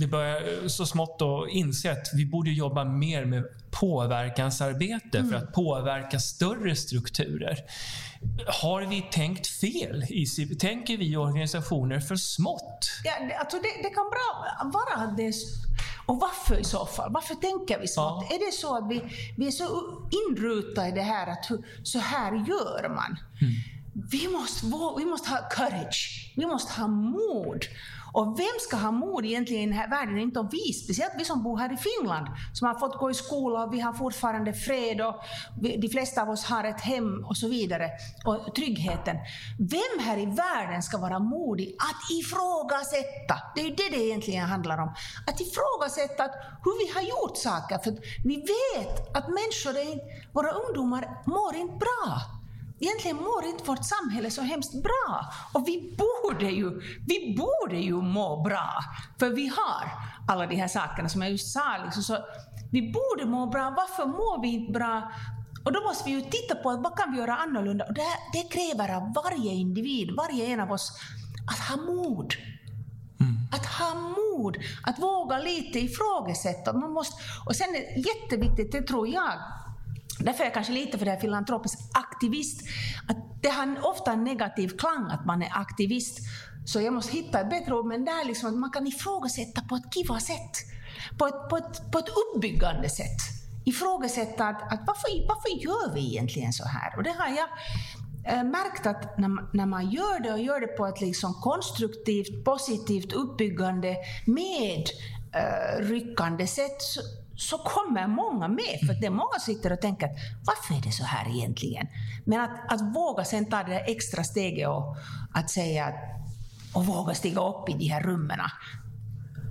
vi 0.00 0.06
börjar 0.06 0.68
så 0.68 0.86
smått 0.86 1.22
att 1.22 1.50
inse 1.50 1.92
att 1.92 2.10
vi 2.14 2.26
borde 2.26 2.50
jobba 2.50 2.84
mer 2.84 3.24
med 3.24 3.44
påverkansarbete 3.70 5.18
mm. 5.18 5.30
för 5.30 5.36
att 5.36 5.52
påverka 5.52 6.18
större 6.18 6.76
strukturer. 6.76 7.58
Har 8.62 8.82
vi 8.82 9.02
tänkt 9.12 9.46
fel? 9.46 10.04
Tänker 10.58 10.96
vi 10.96 11.16
organisationer 11.16 12.00
för 12.00 12.16
smått? 12.16 12.90
Ja, 13.04 13.12
alltså 13.40 13.56
det, 13.56 13.82
det 13.82 13.94
kan 13.94 14.10
bra 14.10 14.46
vara 14.72 15.06
det 15.16 15.32
och 16.06 16.20
varför 16.20 16.60
i 16.60 16.64
så 16.64 16.86
fall? 16.86 17.12
Varför 17.12 17.34
tänker 17.34 17.80
vi 17.80 17.88
så? 17.88 18.00
Ja. 18.00 18.28
Är 18.30 18.46
det 18.46 18.52
så 18.52 18.76
att 18.76 18.90
vi, 18.90 19.02
vi 19.36 19.46
är 19.46 19.50
så 19.50 19.66
inrutade 20.10 20.88
i 20.88 20.92
det 20.92 21.02
här 21.02 21.26
att 21.26 21.50
så 21.82 21.98
här 21.98 22.32
gör 22.32 22.88
man? 22.88 23.16
Mm. 23.40 23.52
Vi, 24.10 24.28
måste, 24.28 24.66
vi 24.98 25.04
måste 25.04 25.30
ha 25.30 25.48
courage. 25.50 26.27
Vi 26.38 26.46
måste 26.46 26.80
ha 26.80 26.88
mod. 26.88 27.64
Och 28.12 28.38
vem 28.38 28.56
ska 28.60 28.76
ha 28.76 28.90
mod 28.90 29.24
egentligen 29.24 29.62
i 29.62 29.66
den 29.66 29.74
här 29.74 29.90
världen? 29.90 30.18
Inte 30.18 30.40
om 30.40 30.48
vi, 30.52 30.72
speciellt 30.72 31.12
vi 31.18 31.24
som 31.24 31.42
bor 31.42 31.58
här 31.58 31.72
i 31.72 31.76
Finland, 31.76 32.26
som 32.52 32.68
har 32.68 32.74
fått 32.74 32.98
gå 32.98 33.10
i 33.10 33.14
skola 33.14 33.64
och 33.64 33.74
vi 33.74 33.80
har 33.80 33.92
fortfarande 33.92 34.52
fred 34.52 35.00
och 35.00 35.14
vi, 35.60 35.76
de 35.76 35.88
flesta 35.88 36.22
av 36.22 36.30
oss 36.30 36.44
har 36.44 36.64
ett 36.64 36.80
hem 36.80 37.24
och 37.24 37.36
så 37.36 37.48
vidare, 37.48 37.90
och 38.24 38.54
tryggheten. 38.54 39.16
Vem 39.58 40.06
här 40.06 40.18
i 40.18 40.26
världen 40.26 40.82
ska 40.82 40.98
vara 40.98 41.18
modig 41.18 41.76
att 41.78 42.10
ifrågasätta? 42.10 43.34
Det 43.54 43.60
är 43.60 43.64
ju 43.64 43.74
det 43.74 43.88
det 43.90 44.04
egentligen 44.04 44.44
handlar 44.44 44.78
om. 44.78 44.88
Att 45.26 45.40
ifrågasätta 45.40 46.22
hur 46.64 46.86
vi 46.86 46.92
har 46.94 47.02
gjort 47.02 47.36
saker, 47.36 47.78
för 47.78 47.92
vi 48.24 48.36
vet 48.36 49.16
att 49.16 49.28
människor, 49.28 49.74
våra 50.32 50.50
ungdomar, 50.50 51.22
mår 51.26 51.56
inte 51.56 51.76
bra 51.76 52.37
egentligen 52.80 53.16
mår 53.16 53.44
inte 53.44 53.64
vårt 53.64 53.84
samhälle 53.84 54.30
så 54.30 54.42
hemskt 54.42 54.82
bra. 54.82 55.32
Och 55.52 55.68
vi 55.68 55.96
borde 55.98 56.50
ju, 56.50 56.80
vi 57.06 57.36
borde 57.36 57.76
ju 57.76 57.94
må 57.94 58.42
bra, 58.42 58.70
för 59.18 59.28
vi 59.28 59.46
har 59.46 59.90
alla 60.28 60.46
de 60.46 60.56
här 60.56 60.68
sakerna 60.68 61.08
som 61.08 61.22
jag 61.22 61.30
just 61.30 61.52
sa. 61.52 61.76
Liksom, 61.84 62.02
så 62.02 62.18
vi 62.72 62.92
borde 62.92 63.30
må 63.30 63.46
bra. 63.46 63.74
Varför 63.76 64.06
mår 64.06 64.42
vi 64.42 64.48
inte 64.48 64.72
bra? 64.72 65.12
Och 65.64 65.72
då 65.72 65.80
måste 65.80 66.04
vi 66.04 66.16
ju 66.16 66.20
titta 66.20 66.54
på 66.54 66.76
vad 66.76 66.98
kan 66.98 67.12
vi 67.12 67.18
göra 67.18 67.36
annorlunda. 67.36 67.84
Och 67.84 67.94
det, 67.94 68.02
det 68.32 68.42
kräver 68.42 68.96
av 68.96 69.14
varje 69.14 69.52
individ, 69.52 70.10
varje 70.16 70.46
en 70.46 70.60
av 70.60 70.72
oss, 70.72 70.92
att 71.50 71.68
ha 71.68 71.76
mod. 71.76 72.34
Mm. 73.20 73.36
Att 73.52 73.66
ha 73.66 73.94
mod 73.94 74.56
att 74.82 74.98
våga 74.98 75.38
lite 75.38 75.78
ifrågasätta. 75.78 76.72
Man 76.72 76.92
måste, 76.92 77.22
och 77.46 77.56
sen 77.56 77.68
är 77.68 77.72
det 77.72 78.00
jätteviktigt, 78.00 78.72
det 78.72 78.82
tror 78.82 79.08
jag, 79.08 79.32
Därför 80.20 80.40
är 80.40 80.46
jag 80.46 80.54
kanske 80.54 80.72
lite 80.72 80.98
för 80.98 81.04
det 81.04 81.10
här 81.10 81.20
filantropisk 81.20 81.78
aktivist, 81.92 82.60
att 83.08 83.42
det 83.42 83.48
har 83.48 83.86
ofta 83.86 84.12
en 84.12 84.24
negativ 84.24 84.68
klang 84.68 85.10
att 85.10 85.26
man 85.26 85.42
är 85.42 85.50
aktivist. 85.54 86.18
Så 86.66 86.80
jag 86.80 86.92
måste 86.92 87.16
hitta 87.16 87.40
ett 87.40 87.50
bättre 87.50 87.74
ord, 87.74 87.86
men 87.86 88.04
det 88.04 88.10
är 88.10 88.26
liksom 88.26 88.48
att 88.48 88.58
man 88.58 88.70
kan 88.70 88.86
ifrågasätta 88.86 89.62
på 89.62 89.74
ett 89.74 89.94
kiva 89.94 90.20
sätt. 90.20 90.56
På 91.18 91.26
ett, 91.26 91.48
på 91.50 91.56
ett, 91.56 91.92
på 91.92 91.98
ett 91.98 92.08
uppbyggande 92.08 92.88
sätt. 92.88 93.18
Ifrågasätta 93.64 94.44
att, 94.44 94.72
att 94.72 94.80
varför, 94.86 95.28
varför 95.28 95.64
gör 95.64 95.94
vi 95.94 96.00
egentligen 96.00 96.52
så 96.52 96.64
här? 96.64 96.96
Och 96.96 97.02
det 97.02 97.14
har 97.18 97.28
jag 97.28 97.48
eh, 98.34 98.44
märkt 98.44 98.86
att 98.86 99.18
när 99.18 99.28
man, 99.28 99.48
när 99.52 99.66
man 99.66 99.90
gör 99.90 100.20
det 100.20 100.32
och 100.32 100.38
gör 100.38 100.60
det 100.60 100.66
på 100.66 100.86
ett 100.86 101.00
liksom 101.00 101.34
konstruktivt, 101.34 102.44
positivt, 102.44 103.12
uppbyggande, 103.12 103.96
medryckande 104.26 106.44
eh, 106.44 106.48
uh, 106.48 106.54
sätt 106.54 106.82
så, 107.38 107.58
kommer 107.58 108.06
många 108.06 108.48
med. 108.48 108.78
För 108.86 108.94
det 109.00 109.06
är 109.06 109.10
många 109.10 109.38
som 109.38 109.54
sitter 109.54 109.72
och 109.72 109.80
tänker 109.80 110.06
att 110.06 110.16
varför 110.46 110.74
är 110.74 110.82
det 110.82 110.92
så 110.92 111.04
här 111.04 111.28
egentligen? 111.36 111.86
Men 112.24 112.40
att, 112.40 112.72
att 112.72 112.96
våga 112.96 113.24
sen 113.24 113.44
ta 113.50 113.62
det 113.62 113.72
där 113.72 113.84
extra 113.86 114.24
steget 114.24 114.68
och 114.68 114.96
att 115.34 115.50
säga 115.50 115.86
att 115.86 115.94
och 116.74 116.86
våga 116.86 117.14
stiga 117.14 117.40
upp 117.40 117.68
i 117.68 117.72
de 117.72 117.88
här 117.88 118.02
rummen 118.02 118.38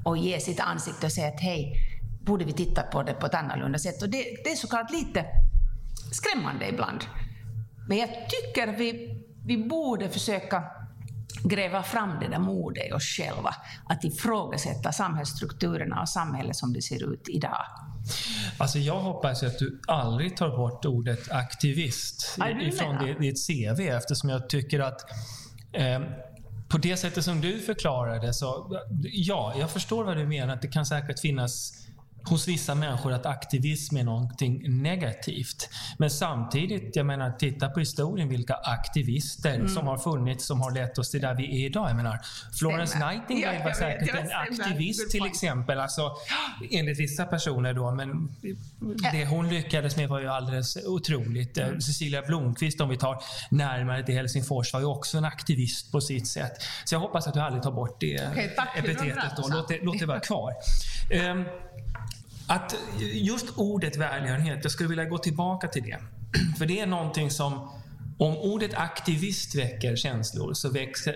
och 0.05 0.17
ge 0.17 0.39
sitt 0.39 0.59
ansikte 0.59 1.05
och 1.05 1.11
säga 1.11 1.27
att 1.27 1.41
hej, 1.41 1.73
borde 2.25 2.45
vi 2.45 2.53
titta 2.53 2.81
på 2.81 3.03
det 3.03 3.13
på 3.13 3.25
ett 3.25 3.33
annorlunda 3.33 3.79
sätt? 3.79 4.01
Och 4.01 4.09
det, 4.09 4.23
det 4.43 4.51
är 4.51 4.55
såklart 4.55 4.91
lite 4.91 5.25
skrämmande 6.11 6.69
ibland. 6.69 7.05
Men 7.87 7.97
jag 7.97 8.09
tycker 8.09 8.77
vi, 8.77 9.23
vi 9.45 9.57
borde 9.57 10.09
försöka 10.09 10.63
gräva 11.43 11.83
fram 11.83 12.19
det 12.19 12.27
där 12.27 12.39
modet 12.39 12.89
i 12.89 12.93
oss 12.93 13.03
själva, 13.03 13.55
att 13.85 14.03
ifrågasätta 14.03 14.91
samhällsstrukturerna 14.91 16.01
och 16.01 16.09
samhället 16.09 16.55
som 16.55 16.73
det 16.73 16.81
ser 16.81 17.13
ut 17.13 17.29
idag. 17.29 17.65
Alltså 18.57 18.79
jag 18.79 18.99
hoppas 18.99 19.43
att 19.43 19.59
du 19.59 19.81
aldrig 19.87 20.37
tar 20.37 20.57
bort 20.57 20.85
ordet 20.85 21.31
aktivist 21.31 22.37
ifrån 22.61 22.97
ditt 23.19 23.47
CV 23.47 23.81
eftersom 23.81 24.29
jag 24.29 24.49
tycker 24.49 24.79
att 24.79 25.01
eh, 25.73 25.99
på 26.67 26.77
det 26.77 26.97
sättet 26.97 27.23
som 27.23 27.41
du 27.41 27.59
förklarade 27.59 28.33
så, 28.33 28.79
ja, 29.01 29.53
jag 29.59 29.69
förstår 29.69 30.03
vad 30.03 30.17
du 30.17 30.27
menar. 30.27 30.53
Att 30.53 30.61
det 30.61 30.67
kan 30.67 30.85
säkert 30.85 31.19
finnas 31.19 31.73
hos 32.29 32.47
vissa 32.47 32.75
människor 32.75 33.13
att 33.13 33.25
aktivism 33.25 33.97
är 33.97 34.03
någonting 34.03 34.81
negativt. 34.81 35.69
Men 35.97 36.09
samtidigt, 36.09 36.95
jag 36.95 37.05
menar, 37.05 37.31
titta 37.31 37.69
på 37.69 37.79
historien, 37.79 38.29
vilka 38.29 38.53
aktivister 38.53 39.55
mm. 39.55 39.69
som 39.69 39.87
har 39.87 39.97
funnits 39.97 40.45
som 40.45 40.61
har 40.61 40.71
lett 40.71 40.97
oss 40.97 41.11
till 41.11 41.21
där 41.21 41.35
vi 41.35 41.63
är 41.63 41.65
idag. 41.65 41.89
Jag 41.89 41.95
menar, 41.95 42.19
Florence 42.59 42.99
Nightingale 42.99 43.63
var 43.63 43.73
säkert 43.73 44.15
en 44.15 44.31
aktivist 44.31 45.11
till 45.11 45.25
exempel, 45.25 45.79
alltså, 45.79 46.11
enligt 46.71 46.99
vissa 46.99 47.25
personer 47.25 47.73
då, 47.73 47.91
men 47.91 48.29
det 49.11 49.25
hon 49.25 49.49
lyckades 49.49 49.97
med 49.97 50.09
var 50.09 50.19
ju 50.19 50.27
alldeles 50.27 50.77
otroligt. 50.85 51.57
Mm. 51.57 51.81
Cecilia 51.81 52.21
Blomqvist, 52.21 52.81
om 52.81 52.89
vi 52.89 52.97
tar 52.97 53.23
närmare 53.49 54.03
till 54.03 54.15
Helsingfors, 54.15 54.73
var 54.73 54.79
ju 54.79 54.85
också 54.85 55.17
en 55.17 55.25
aktivist 55.25 55.91
på 55.91 56.01
sitt 56.01 56.27
sätt. 56.27 56.53
Så 56.85 56.95
jag 56.95 56.99
hoppas 56.99 57.27
att 57.27 57.33
du 57.33 57.39
aldrig 57.39 57.63
tar 57.63 57.71
bort 57.71 57.97
det 57.99 58.27
okay, 58.31 58.49
epitetet. 58.75 59.31
Då. 59.37 59.47
Låt, 59.47 59.67
det, 59.67 59.79
låt 59.81 59.99
det 59.99 60.05
vara 60.05 60.19
kvar. 60.19 60.53
Um, 61.31 61.45
att 62.47 62.75
just 62.99 63.57
ordet 63.57 63.97
välgörenhet, 63.97 64.59
jag 64.63 64.71
skulle 64.71 64.89
vilja 64.89 65.05
gå 65.05 65.17
tillbaka 65.17 65.67
till 65.67 65.83
det. 65.83 65.99
För 66.57 66.65
det 66.65 66.79
är 66.79 66.85
någonting 66.85 67.31
som, 67.31 67.53
om 68.17 68.37
ordet 68.37 68.73
aktivist 68.73 69.55
väcker 69.55 69.95
känslor, 69.95 70.53
så 70.53 70.69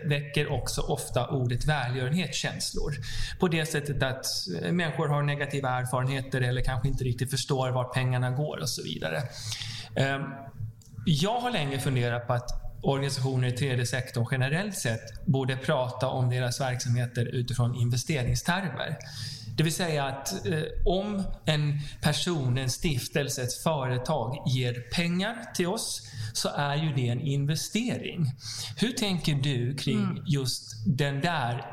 väcker 0.05 0.51
också 0.51 0.81
ofta 0.81 1.27
ordet 1.27 1.65
välgörenhet 1.65 2.35
känslor. 2.35 2.93
På 3.39 3.47
det 3.47 3.65
sättet 3.65 4.03
att 4.03 4.25
eh, 4.61 4.71
människor 4.71 5.07
har 5.07 5.23
negativa 5.23 5.69
erfarenheter 5.69 6.41
eller 6.41 6.61
kanske 6.61 6.87
inte 6.87 7.03
riktigt 7.03 7.31
förstår 7.31 7.69
var 7.69 7.83
pengarna 7.83 8.31
går 8.31 8.57
och 8.61 8.69
så 8.69 8.83
vidare. 8.83 9.21
Ehm, 9.95 10.21
jag 11.05 11.39
har 11.39 11.51
länge 11.51 11.79
funderat 11.79 12.27
på 12.27 12.33
att 12.33 12.49
organisationer 12.83 13.47
i 13.47 13.51
tredje 13.51 13.85
sektorn 13.85 14.27
generellt 14.31 14.77
sett 14.77 15.25
borde 15.25 15.57
prata 15.57 16.07
om 16.07 16.29
deras 16.29 16.61
verksamheter 16.61 17.25
utifrån 17.25 17.75
investeringstermer. 17.75 18.97
Det 19.61 19.65
vill 19.65 19.73
säga 19.73 20.05
att 20.05 20.45
eh, 20.45 20.63
om 20.85 21.23
en 21.45 21.79
person, 22.01 22.57
en 22.57 22.69
stiftelse, 22.69 23.43
ett 23.43 23.53
företag 23.53 24.43
ger 24.47 24.73
pengar 24.73 25.35
till 25.55 25.67
oss 25.67 26.11
så 26.33 26.49
är 26.49 26.75
ju 26.75 26.93
det 26.93 27.09
en 27.09 27.21
investering. 27.21 28.25
Hur 28.77 28.91
tänker 28.91 29.33
du 29.33 29.75
kring 29.75 30.03
mm. 30.03 30.23
just 30.27 30.85
den 30.97 31.21
där 31.21 31.65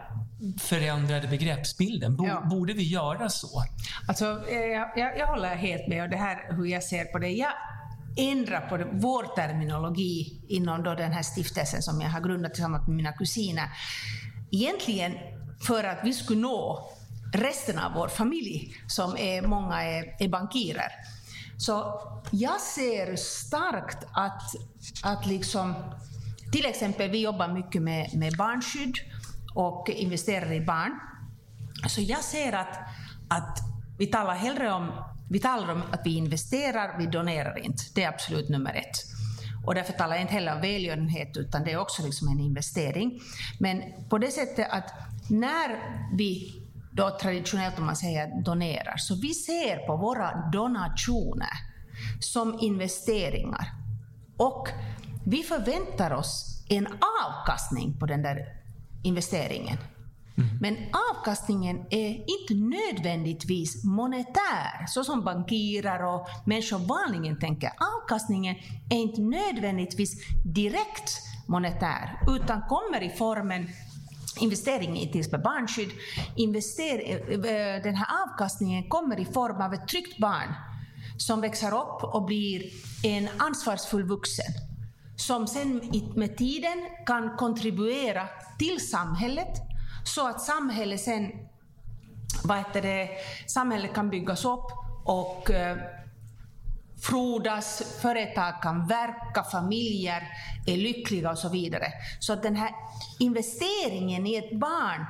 förändrade 0.59 1.29
begreppsbilden? 1.29 2.19
ja. 2.21 2.47
Borde 2.51 2.73
vi 2.73 2.83
göra 2.83 3.29
så? 3.29 3.65
Alltså, 4.09 4.25
eh, 4.25 4.59
jag, 4.59 4.93
jag, 4.97 5.19
jag 5.19 5.27
håller 5.27 5.57
helt 5.57 5.89
med 5.89 6.03
och 6.03 6.11
det 6.11 6.17
här 6.17 6.57
hur 6.57 6.67
jag 6.67 6.83
ser 6.83 7.05
på 7.05 7.19
det. 7.19 7.29
Jag 7.29 7.53
ändrar 8.17 8.61
på 8.61 8.91
vår 8.93 9.35
terminologi 9.37 10.41
inom 10.49 10.83
då 10.83 10.95
den 10.95 11.13
här 11.13 11.23
stiftelsen 11.23 11.83
som 11.83 12.01
jag 12.01 12.09
har 12.09 12.21
grundat 12.21 12.55
tillsammans 12.55 12.89
med 12.89 12.97
mina 12.97 13.13
kusiner. 13.13 13.69
Egentligen 14.51 15.13
för 15.61 15.85
att 15.85 15.99
vi 16.05 16.13
skulle 16.13 16.41
nå 16.41 16.91
resten 17.33 17.79
av 17.79 17.93
vår 17.93 18.09
familj, 18.09 18.77
som 18.87 19.17
är, 19.17 19.43
många 19.43 19.83
är, 19.83 20.17
är 20.19 20.29
bankirer. 20.29 20.93
Så 21.59 22.01
jag 22.31 22.61
ser 22.61 23.17
starkt 23.17 24.07
att, 24.13 24.43
att 25.03 25.27
liksom, 25.27 25.75
till 26.53 26.67
exempel 26.67 27.11
vi 27.11 27.23
jobbar 27.23 27.49
mycket 27.49 27.83
med, 27.83 28.15
med 28.15 28.37
barnskydd 28.37 28.95
och 29.55 29.89
investerar 29.89 30.53
i 30.53 30.61
barn. 30.61 31.01
Så 31.89 32.01
jag 32.01 32.25
ser 32.25 32.53
att, 32.53 32.79
att 33.29 33.59
vi 33.99 34.07
talar 34.07 34.35
hellre 34.35 34.73
om, 34.73 34.93
vi 35.31 35.39
talar 35.41 35.73
om 35.73 35.83
att 35.91 36.01
vi 36.05 36.17
investerar, 36.17 36.99
vi 36.99 37.07
donerar 37.07 37.59
inte. 37.59 37.83
Det 37.95 38.03
är 38.05 38.09
absolut 38.09 38.49
nummer 38.49 38.75
ett. 38.75 39.05
Och 39.67 39.75
därför 39.75 39.93
talar 39.93 40.15
jag 40.15 40.23
inte 40.23 40.35
heller 40.35 40.55
om 40.55 40.61
välgörenhet, 40.61 41.37
utan 41.37 41.65
det 41.65 41.73
är 41.73 41.77
också 41.77 42.03
liksom 42.03 42.29
en 42.29 42.41
investering. 42.41 43.21
Men 43.59 43.83
på 44.09 44.19
det 44.19 44.31
sättet 44.31 44.67
att 44.71 44.93
när 45.29 45.69
vi 46.17 46.58
då 46.99 47.19
traditionellt 47.21 47.79
om 47.79 47.87
man 47.87 47.97
säger 47.97 48.43
donerar. 48.43 48.97
Så 48.97 49.15
vi 49.15 49.35
ser 49.35 49.87
på 49.87 49.97
våra 49.97 50.51
donationer 50.53 51.53
som 52.21 52.59
investeringar. 52.61 53.73
Och 54.37 54.69
vi 55.27 55.43
förväntar 55.43 56.11
oss 56.13 56.65
en 56.69 56.89
avkastning 57.27 57.99
på 57.99 58.07
den 58.07 58.23
där 58.23 58.39
investeringen. 59.03 59.79
Mm. 60.39 60.59
Men 60.61 60.77
avkastningen 61.13 61.87
är 61.91 62.11
inte 62.11 62.55
nödvändigtvis 62.55 63.85
monetär, 63.85 64.87
så 64.87 65.05
som 65.05 65.25
bankirer 65.25 66.05
och 66.05 66.29
människor 66.45 66.79
vanligen 66.79 67.39
tänker. 67.39 67.71
Avkastningen 67.97 68.57
är 68.91 68.97
inte 68.97 69.21
nödvändigtvis 69.21 70.13
direkt 70.45 71.11
monetär, 71.47 72.21
utan 72.29 72.63
kommer 72.63 73.03
i 73.03 73.11
formen 73.11 73.69
investering 74.39 74.99
i 74.99 75.09
till 75.09 75.21
exempel 75.21 75.41
barnskydd, 75.41 75.91
invester, 76.37 77.21
eh, 77.31 77.83
den 77.83 77.95
här 77.95 78.07
avkastningen 78.25 78.89
kommer 78.89 79.21
i 79.21 79.25
form 79.25 79.63
av 79.63 79.75
ett 79.75 79.89
tryggt 79.89 80.19
barn 80.19 80.55
som 81.19 81.41
växer 81.41 81.69
upp 81.69 82.05
och 82.15 82.25
blir 82.25 82.63
en 83.05 83.29
ansvarsfull 83.39 84.05
vuxen 84.05 84.53
som 85.17 85.47
sen 85.47 85.81
med 86.15 86.37
tiden 86.37 86.87
kan 87.07 87.37
kontribuera 87.37 88.29
till 88.59 88.89
samhället 88.89 89.59
så 90.05 90.29
att 90.29 90.41
samhället 90.41 91.01
sen 91.01 91.33
vad 92.45 92.59
heter 92.59 92.83
det, 92.83 93.09
samhället 93.47 93.95
kan 93.95 94.11
byggas 94.11 94.45
upp 94.45 94.67
och 95.05 95.51
eh, 95.51 95.79
frodas, 97.03 97.99
företag 98.03 98.63
kan 98.63 98.87
verka, 98.87 99.45
familjer 99.45 100.23
är 100.67 100.77
lyckliga 100.77 101.31
och 101.31 101.39
så 101.39 101.49
vidare. 101.49 101.87
Så 102.19 102.33
att 102.33 102.43
den 102.43 102.57
här 102.57 102.71
investeringen 103.19 104.27
i 104.27 104.35
ett 104.37 104.61
barn 104.61 105.07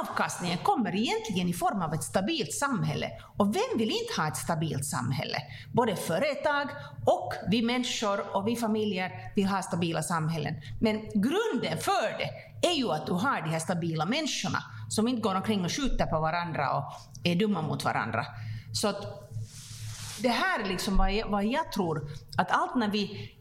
Avkastningen 0.00 0.58
kommer 0.58 0.94
egentligen 0.94 1.48
i 1.48 1.52
form 1.52 1.82
av 1.82 1.94
ett 1.94 2.02
stabilt 2.02 2.52
samhälle. 2.52 3.10
Och 3.36 3.56
vem 3.56 3.78
vill 3.78 3.90
inte 3.90 4.20
ha 4.20 4.28
ett 4.28 4.36
stabilt 4.36 4.86
samhälle? 4.86 5.36
Både 5.72 5.96
företag 5.96 6.68
och 7.06 7.32
vi 7.50 7.62
människor 7.62 8.36
och 8.36 8.48
vi 8.48 8.56
familjer 8.56 9.32
vill 9.36 9.46
ha 9.46 9.62
stabila 9.62 10.02
samhällen. 10.02 10.54
Men 10.80 11.00
grunden 11.14 11.78
för 11.78 12.18
det 12.18 12.68
är 12.68 12.72
ju 12.72 12.90
att 12.90 13.06
du 13.06 13.12
har 13.12 13.42
de 13.42 13.50
här 13.50 13.58
stabila 13.58 14.04
människorna 14.04 14.58
som 14.88 15.08
inte 15.08 15.22
går 15.22 15.34
omkring 15.34 15.64
och 15.64 15.72
skjuter 15.72 16.06
på 16.06 16.20
varandra 16.20 16.76
och 16.76 16.84
är 17.24 17.34
dumma 17.34 17.62
mot 17.62 17.84
varandra. 17.84 18.26
Så 18.72 18.88
att 18.88 19.21
det 20.18 20.28
här 20.28 20.60
är 20.64 20.68
liksom 20.68 20.96
vad 20.96 21.12
jag, 21.12 21.28
vad 21.28 21.44
jag 21.44 21.72
tror, 21.72 22.10
att 22.36 22.50
allt 22.50 22.76
när 22.76 22.88
vi, 22.88 23.32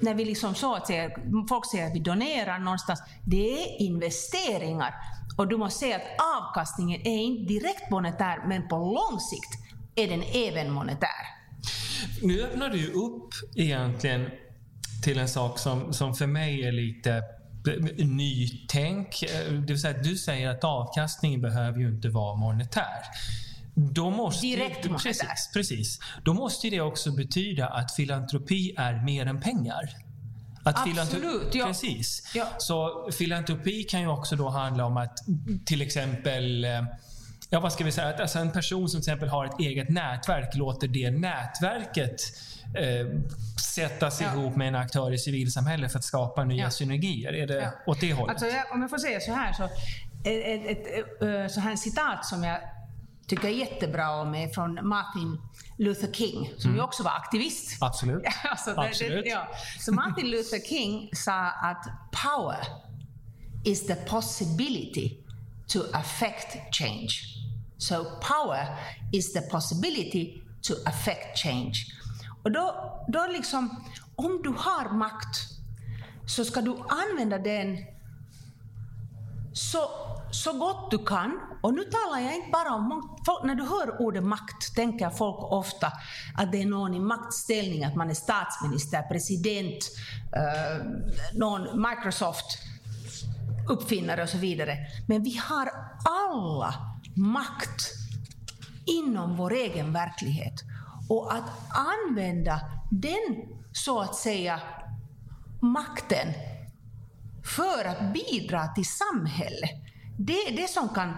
när 0.00 0.14
vi 0.14 0.24
liksom 0.24 0.54
så 0.54 0.74
att 0.74 0.86
säga, 0.86 1.10
folk 1.48 1.70
säger 1.70 1.86
att 1.86 1.94
vi 1.94 2.00
donerar 2.00 2.58
någonstans, 2.58 3.02
det 3.24 3.52
är 3.52 3.82
investeringar. 3.82 4.94
Och 5.38 5.48
du 5.48 5.56
måste 5.56 5.78
säga 5.78 5.96
att 5.96 6.02
avkastningen 6.40 7.00
är 7.00 7.18
inte 7.18 7.52
direkt 7.52 7.90
monetär, 7.90 8.44
men 8.46 8.68
på 8.68 8.76
lång 8.76 9.20
sikt 9.20 9.50
är 9.94 10.08
den 10.08 10.22
även 10.22 10.72
monetär. 10.72 11.38
Nu 12.22 12.42
öppnar 12.42 12.70
du 12.70 12.92
upp 12.92 13.30
egentligen 13.56 14.30
till 15.04 15.18
en 15.18 15.28
sak 15.28 15.58
som, 15.58 15.92
som 15.92 16.14
för 16.14 16.26
mig 16.26 16.64
är 16.64 16.72
lite 16.72 17.22
nytänk. 17.98 19.22
Eh, 19.22 19.52
det 19.52 19.72
vill 19.72 19.80
säga 19.80 19.96
att 19.96 20.04
du 20.04 20.16
säger 20.16 20.48
att 20.48 20.64
avkastningen 20.64 21.40
behöver 21.40 21.78
ju 21.78 21.88
inte 21.88 22.08
vara 22.08 22.34
monetär. 22.34 23.02
Då 23.80 24.10
måste, 24.10 24.46
Direkt 24.46 24.88
precis, 25.02 25.50
precis. 25.54 25.98
Då 26.24 26.34
måste 26.34 26.70
det 26.70 26.80
också 26.80 27.10
betyda 27.12 27.66
att 27.66 27.94
filantropi 27.94 28.74
är 28.76 29.04
mer 29.04 29.26
än 29.26 29.40
pengar. 29.40 29.90
Att 30.64 30.88
Absolut, 30.88 31.54
ja. 31.54 31.66
Precis. 31.66 32.30
Ja. 32.34 32.46
Så 32.58 33.08
filantropi 33.12 33.82
kan 33.82 34.00
ju 34.00 34.06
också 34.08 34.36
då 34.36 34.48
handla 34.48 34.84
om 34.84 34.96
att 34.96 35.18
till 35.66 35.82
exempel 35.82 36.64
eh, 36.64 36.70
Ja, 37.50 37.60
vad 37.60 37.72
ska 37.72 37.84
vi 37.84 37.92
säga? 37.92 38.08
Att 38.08 38.20
alltså 38.20 38.38
en 38.38 38.50
person 38.52 38.88
som 38.88 39.00
till 39.00 39.10
exempel 39.10 39.28
har 39.28 39.44
ett 39.46 39.60
eget 39.60 39.88
nätverk 39.88 40.54
låter 40.56 40.88
det 40.88 41.10
nätverket 41.10 42.20
eh, 42.76 43.20
sättas 43.74 44.20
Ja. 44.20 44.32
ihop 44.34 44.56
med 44.56 44.68
en 44.68 44.74
aktör 44.74 45.12
i 45.14 45.18
civilsamhället 45.18 45.92
för 45.92 45.98
att 45.98 46.04
skapa 46.04 46.44
nya 46.44 46.62
Ja. 46.64 46.70
synergier. 46.70 47.32
Är 47.32 47.46
det 47.46 47.54
Ja. 47.54 47.70
åt 47.86 48.00
det 48.00 48.12
hållet? 48.12 48.42
Alltså, 48.42 48.58
om 48.72 48.80
jag 48.80 48.90
får 48.90 48.98
säga 48.98 49.20
så 49.20 49.32
här, 49.32 49.52
så 49.52 49.64
ett, 49.64 49.70
ett, 50.24 50.86
ett, 50.86 51.22
eh, 51.22 51.46
så 51.54 51.60
här 51.60 51.76
citat 51.76 52.26
som 52.26 52.44
jag 52.44 52.58
tycker 53.28 53.48
jättebra 53.48 54.10
om 54.10 54.34
är 54.34 54.48
från 54.48 54.88
Martin 54.88 55.40
Luther 55.76 56.12
King, 56.12 56.52
som 56.58 56.74
ju 56.74 56.80
också 56.80 57.02
var 57.02 57.10
aktivist. 57.10 57.82
Absolut. 57.82 58.22
Alltså, 58.50 58.70
det, 58.70 58.76
Mm. 58.76 58.88
Absolut. 58.88 59.24
Det, 59.24 59.30
ja. 59.30 59.48
Så 59.78 59.92
Martin 59.92 60.30
Luther 60.30 60.68
King 60.68 61.10
sa 61.12 61.50
att 61.50 61.86
power 62.12 62.66
is 63.64 63.86
the 63.86 63.94
possibility 63.94 65.16
to 65.66 65.78
affect 65.92 66.76
change. 66.76 67.08
So 67.78 68.04
power 68.04 68.66
is 69.12 69.32
the 69.32 69.40
possibility 69.40 70.42
to 70.62 70.74
affect 70.86 71.38
change. 71.38 71.74
Och 72.42 72.52
då, 72.52 72.74
då 73.08 73.26
liksom, 73.26 73.84
om 74.16 74.40
du 74.42 74.48
har 74.48 74.94
makt 74.94 75.38
så 76.26 76.44
ska 76.44 76.60
du 76.60 76.76
använda 76.88 77.38
den 77.38 77.78
så, 79.52 79.78
så 80.30 80.52
gott 80.52 80.90
du 80.90 81.04
kan. 81.04 81.40
Och 81.62 81.74
nu 81.74 81.84
talar 81.84 82.20
jag 82.20 82.34
inte 82.34 82.50
bara 82.52 82.74
om... 82.74 83.18
Folk, 83.26 83.44
när 83.44 83.54
du 83.54 83.62
hör 83.62 84.00
ordet 84.02 84.24
makt 84.24 84.74
tänker 84.74 85.10
folk 85.10 85.52
ofta 85.52 85.92
att 86.34 86.52
det 86.52 86.62
är 86.62 86.66
någon 86.66 86.94
i 86.94 87.00
maktställning, 87.00 87.84
att 87.84 87.96
man 87.96 88.10
är 88.10 88.14
statsminister, 88.14 89.02
president, 89.02 89.84
eh, 90.32 90.86
någon 91.32 91.88
Microsoft 91.88 92.58
uppfinnare 93.68 94.22
och 94.22 94.28
så 94.28 94.38
vidare. 94.38 94.76
Men 95.06 95.22
vi 95.22 95.36
har 95.36 95.70
alla 96.04 96.74
makt 97.14 97.92
inom 98.86 99.36
vår 99.36 99.52
egen 99.52 99.92
verklighet. 99.92 100.54
Och 101.08 101.34
att 101.34 101.50
använda 101.68 102.60
den, 102.90 103.48
så 103.72 104.00
att 104.00 104.14
säga, 104.14 104.60
makten 105.60 106.32
för 107.44 107.84
att 107.84 108.12
bidra 108.12 108.66
till 108.66 108.86
samhället. 108.86 109.87
Det 110.18 110.32
är 110.32 110.56
det 110.56 110.68
som 110.68 110.88
kan 110.88 111.14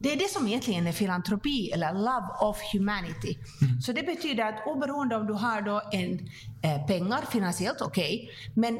det 0.00 0.12
är 0.12 0.16
det 0.16 0.30
som 0.30 0.46
egentligen 0.46 0.86
är 0.86 0.92
filantropi 0.92 1.70
eller 1.70 1.92
love 1.92 2.26
of 2.40 2.56
humanity. 2.72 3.38
Så 3.82 3.92
det 3.92 4.02
betyder 4.02 4.44
att 4.44 4.66
oberoende 4.66 5.16
om 5.16 5.26
du 5.26 5.32
har 5.32 5.62
då 5.62 5.82
en, 5.92 6.30
eh, 6.62 6.86
pengar 6.86 7.24
finansiellt, 7.30 7.80
okej, 7.80 8.30
men 8.54 8.74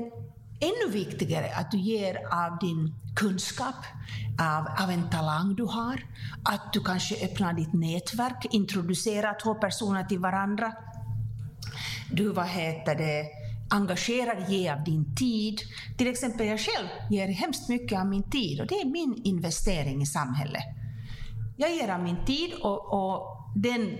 ännu 0.61 0.93
viktigare 0.93 1.55
att 1.55 1.71
du 1.71 1.79
ger 1.79 2.15
av 2.15 2.59
din 2.59 2.95
kunskap, 3.17 3.75
av, 4.41 4.85
av 4.85 4.91
en 4.91 5.11
talang 5.11 5.55
du 5.55 5.65
har, 5.65 6.07
att 6.45 6.73
du 6.73 6.85
kanske 6.85 7.25
öppnar 7.25 7.53
ditt 7.53 7.73
nätverk, 7.73 8.47
introducerar 8.51 9.41
två 9.43 9.55
personer 9.55 10.05
till 10.05 10.19
varandra, 10.19 10.73
du 12.13 12.33
vad 12.33 12.47
heter 12.47 12.95
det, 12.95 13.27
engagerar, 13.71 14.47
ge 14.49 14.71
av 14.71 14.85
din 14.85 15.15
tid. 15.15 15.61
Till 15.97 16.07
exempel 16.07 16.47
jag 16.47 16.61
själv 16.61 16.89
ger 17.11 17.29
hemskt 17.29 17.69
mycket 17.69 17.99
av 17.99 18.07
min 18.07 18.31
tid 18.31 18.61
och 18.61 18.67
det 18.67 18.75
är 18.75 18.85
min 18.85 19.23
investering 19.25 20.03
i 20.03 20.07
samhället. 20.07 20.65
Jag 21.57 21.75
ger 21.75 21.89
av 21.89 22.03
min 22.03 22.25
tid 22.25 22.53
och, 22.53 22.93
och 22.93 23.27
den 23.57 23.99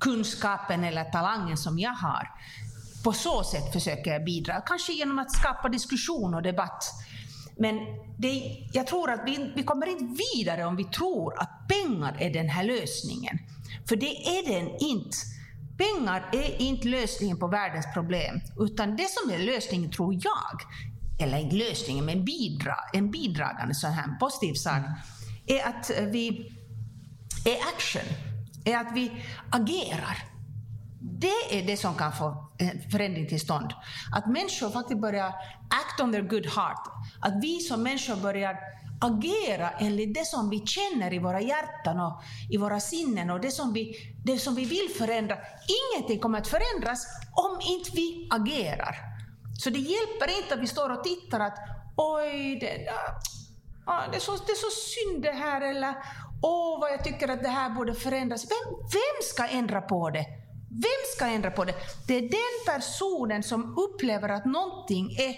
kunskapen 0.00 0.84
eller 0.84 1.04
talangen 1.04 1.56
som 1.56 1.78
jag 1.78 1.94
har. 1.94 2.30
På 3.04 3.12
så 3.12 3.44
sätt 3.44 3.72
försöker 3.72 4.12
jag 4.12 4.24
bidra, 4.24 4.60
kanske 4.60 4.92
genom 4.92 5.18
att 5.18 5.32
skapa 5.32 5.68
diskussion 5.68 6.34
och 6.34 6.42
debatt. 6.42 6.84
Men 7.58 7.78
det, 8.18 8.42
jag 8.72 8.86
tror 8.86 9.10
att 9.10 9.20
vi, 9.26 9.52
vi 9.56 9.62
kommer 9.62 9.86
inte 9.86 10.22
vidare 10.34 10.64
om 10.64 10.76
vi 10.76 10.84
tror 10.84 11.42
att 11.42 11.50
pengar 11.68 12.16
är 12.18 12.32
den 12.32 12.48
här 12.48 12.64
lösningen. 12.64 13.38
För 13.88 13.96
det 13.96 14.38
är 14.38 14.48
den 14.48 14.76
inte. 14.78 15.16
Pengar 15.78 16.28
är 16.32 16.62
inte 16.62 16.88
lösningen 16.88 17.38
på 17.38 17.48
världens 17.48 17.86
problem, 17.94 18.40
utan 18.58 18.96
det 18.96 19.06
som 19.10 19.30
är 19.30 19.38
lösningen 19.38 19.90
tror 19.90 20.14
jag, 20.14 20.60
eller 21.20 21.38
inte 21.38 21.56
lösningen, 21.56 22.04
men 22.04 22.24
bidra, 22.24 22.76
en 22.92 23.10
bidragande 23.10 23.74
sån 23.74 23.92
här 23.92 24.18
positiv 24.20 24.54
sak, 24.54 24.82
är 25.46 25.68
att 25.68 25.90
vi 26.12 26.52
är 27.44 27.58
action, 27.74 28.02
är 28.64 28.76
att 28.76 28.92
vi 28.94 29.24
agerar. 29.50 30.16
Det 31.00 31.58
är 31.58 31.66
det 31.66 31.76
som 31.76 31.94
kan 31.94 32.12
få 32.12 32.52
en 32.58 32.90
förändring 32.90 33.28
till 33.28 33.40
stånd. 33.40 33.70
Att 34.12 34.26
människor 34.26 34.70
faktiskt 34.70 35.00
börjar 35.00 35.26
act 35.70 36.00
on 36.00 36.12
their 36.12 36.22
good 36.22 36.46
heart. 36.46 36.88
Att 37.20 37.42
vi 37.42 37.60
som 37.60 37.82
människor 37.82 38.16
börjar 38.16 38.56
agera 39.06 39.70
enligt 39.70 40.14
det 40.14 40.24
som 40.24 40.50
vi 40.50 40.66
känner 40.66 41.12
i 41.12 41.18
våra 41.18 41.40
hjärtan 41.40 42.00
och 42.00 42.22
i 42.50 42.56
våra 42.56 42.80
sinnen 42.80 43.30
och 43.30 43.40
det 43.40 43.50
som 43.50 43.72
vi, 43.72 43.96
det 44.24 44.38
som 44.38 44.54
vi 44.54 44.64
vill 44.64 44.88
förändra. 44.98 45.38
Ingenting 45.78 46.18
kommer 46.18 46.38
att 46.38 46.48
förändras 46.48 47.06
om 47.32 47.58
inte 47.60 47.90
vi 47.94 48.28
agerar. 48.30 48.96
Så 49.58 49.70
det 49.70 49.78
hjälper 49.78 50.38
inte 50.42 50.54
att 50.54 50.60
vi 50.60 50.66
står 50.66 50.90
och 50.92 51.04
tittar 51.04 51.40
att 51.40 51.58
oj, 51.96 52.58
det, 52.60 52.66
där, 52.66 54.10
det, 54.10 54.16
är 54.16 54.20
så, 54.20 54.32
det 54.32 54.52
är 54.52 54.70
så 54.70 54.70
synd 54.70 55.22
det 55.22 55.32
här 55.32 55.60
eller 55.60 55.94
åh 56.42 56.80
vad 56.80 56.92
jag 56.92 57.04
tycker 57.04 57.28
att 57.28 57.42
det 57.42 57.48
här 57.48 57.70
borde 57.70 57.94
förändras. 57.94 58.44
Vem, 58.44 58.74
vem 58.92 59.22
ska 59.22 59.46
ändra 59.46 59.80
på 59.80 60.10
det? 60.10 60.26
Vem 60.70 61.02
ska 61.16 61.26
ändra 61.26 61.50
på 61.50 61.64
det? 61.64 61.74
Det 62.06 62.14
är 62.14 62.20
den 62.20 62.74
personen 62.74 63.42
som 63.42 63.78
upplever 63.78 64.28
att 64.28 64.44
någonting 64.44 65.10
är 65.10 65.36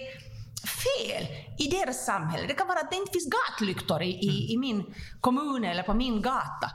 fel 0.66 1.26
i 1.58 1.68
deras 1.68 2.04
samhälle. 2.04 2.46
Det 2.46 2.54
kan 2.54 2.68
vara 2.68 2.80
att 2.80 2.90
det 2.90 2.96
inte 2.96 3.12
finns 3.12 3.30
gatlyktor 3.30 4.02
i, 4.02 4.10
i, 4.10 4.52
i 4.52 4.56
min 4.58 4.94
kommun 5.20 5.64
eller 5.64 5.82
på 5.82 5.94
min 5.94 6.22
gata. 6.22 6.70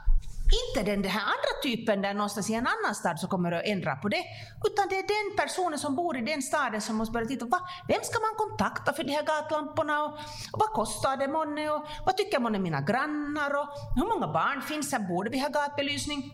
Inte 0.62 0.92
den, 0.92 1.02
den 1.02 1.12
här 1.12 1.22
andra 1.22 1.54
typen 1.64 2.02
där 2.02 2.14
någonstans 2.14 2.50
i 2.50 2.54
en 2.54 2.68
annan 2.68 2.96
stad 2.96 3.20
som 3.20 3.30
kommer 3.30 3.52
att 3.52 3.66
ändra 3.66 3.96
på 3.96 4.10
det. 4.10 4.24
Utan 4.68 4.90
det 4.90 4.96
är 4.96 5.08
den 5.08 5.38
personen 5.38 5.80
som 5.80 5.96
bor 5.96 6.18
i 6.18 6.22
den 6.22 6.42
staden 6.42 6.82
som 6.82 6.96
måste 6.96 7.12
börja 7.12 7.28
titta. 7.28 7.46
Va, 7.46 7.60
vem 7.88 8.04
ska 8.04 8.20
man 8.20 8.36
kontakta 8.38 8.94
för 8.94 9.04
de 9.04 9.12
här 9.12 9.26
gatlamporna? 9.26 10.04
Och, 10.04 10.14
och 10.52 10.60
vad 10.60 10.70
kostar 10.70 11.18
det 11.18 11.28
månne? 11.28 11.70
Och 11.70 11.86
vad 12.06 12.18
tycker 12.18 12.40
månne 12.40 12.60
mina 12.60 12.82
grannar? 12.82 13.52
Och 13.60 13.68
hur 13.96 14.08
många 14.14 14.28
barn 14.34 14.62
finns 14.62 14.92
här? 14.92 15.00
Borde 15.00 15.30
vi 15.30 15.40
ha 15.40 15.50
gatbelysning? 15.50 16.34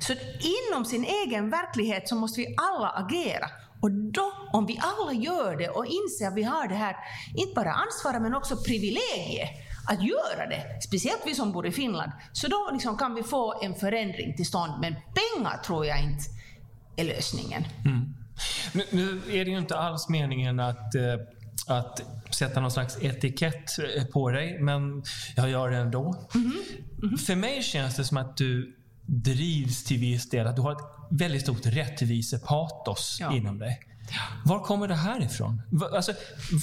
Så 0.00 0.12
inom 0.40 0.84
sin 0.84 1.04
egen 1.04 1.50
verklighet 1.50 2.08
så 2.08 2.14
måste 2.16 2.40
vi 2.40 2.54
alla 2.58 2.88
agera. 2.88 3.50
Och 3.84 3.90
då, 3.90 4.32
om 4.52 4.66
vi 4.66 4.78
alla 4.82 5.12
gör 5.12 5.56
det 5.56 5.68
och 5.68 5.86
inser 5.86 6.28
att 6.28 6.34
vi 6.34 6.42
har 6.42 6.68
det 6.68 6.74
här, 6.74 6.96
inte 7.34 7.54
bara 7.54 7.72
ansvaret 7.72 8.22
men 8.22 8.34
också 8.34 8.56
privilegiet 8.56 9.48
att 9.88 10.02
göra 10.02 10.46
det, 10.48 10.82
speciellt 10.82 11.22
vi 11.26 11.34
som 11.34 11.52
bor 11.52 11.66
i 11.66 11.72
Finland, 11.72 12.12
så 12.32 12.48
då 12.48 12.70
liksom 12.72 12.96
kan 12.98 13.14
vi 13.14 13.22
få 13.22 13.60
en 13.62 13.74
förändring 13.74 14.36
till 14.36 14.46
stånd. 14.46 14.72
Men 14.80 14.94
pengar 14.94 15.62
tror 15.66 15.86
jag 15.86 16.02
inte 16.02 16.24
är 16.96 17.04
lösningen. 17.04 17.64
Nu, 18.72 18.84
nu 18.90 19.22
är 19.40 19.44
det 19.44 19.50
ju 19.50 19.58
inte 19.58 19.76
alls 19.76 20.08
meningen 20.08 20.60
att, 20.60 20.94
eh, 20.94 21.14
att 21.66 22.02
sätta 22.30 22.60
någon 22.60 22.70
slags 22.70 23.02
etikett 23.02 23.78
eh, 23.78 24.04
på 24.04 24.30
dig, 24.30 24.58
men 24.60 25.02
jag 25.36 25.50
gör 25.50 25.70
det 25.70 25.76
ändå. 25.76 26.28
För 27.26 27.36
mig 27.36 27.62
känns 27.62 27.96
det 27.96 28.04
som 28.04 28.16
att 28.16 28.36
du 28.36 28.76
drivs 29.06 29.84
till 29.84 29.98
viss 29.98 30.28
del, 30.28 30.46
att 30.46 30.56
du 30.56 30.62
har 30.62 30.72
ett 30.72 31.03
väldigt 31.18 31.42
stort 31.42 31.66
rättvisepatos 31.66 33.16
Ja. 33.20 33.32
inom 33.32 33.58
dig. 33.58 33.80
Var 34.44 34.60
kommer 34.64 34.88
det 34.88 34.94
här 34.94 35.22
ifrån? 35.22 35.62
Alltså, 35.94 36.12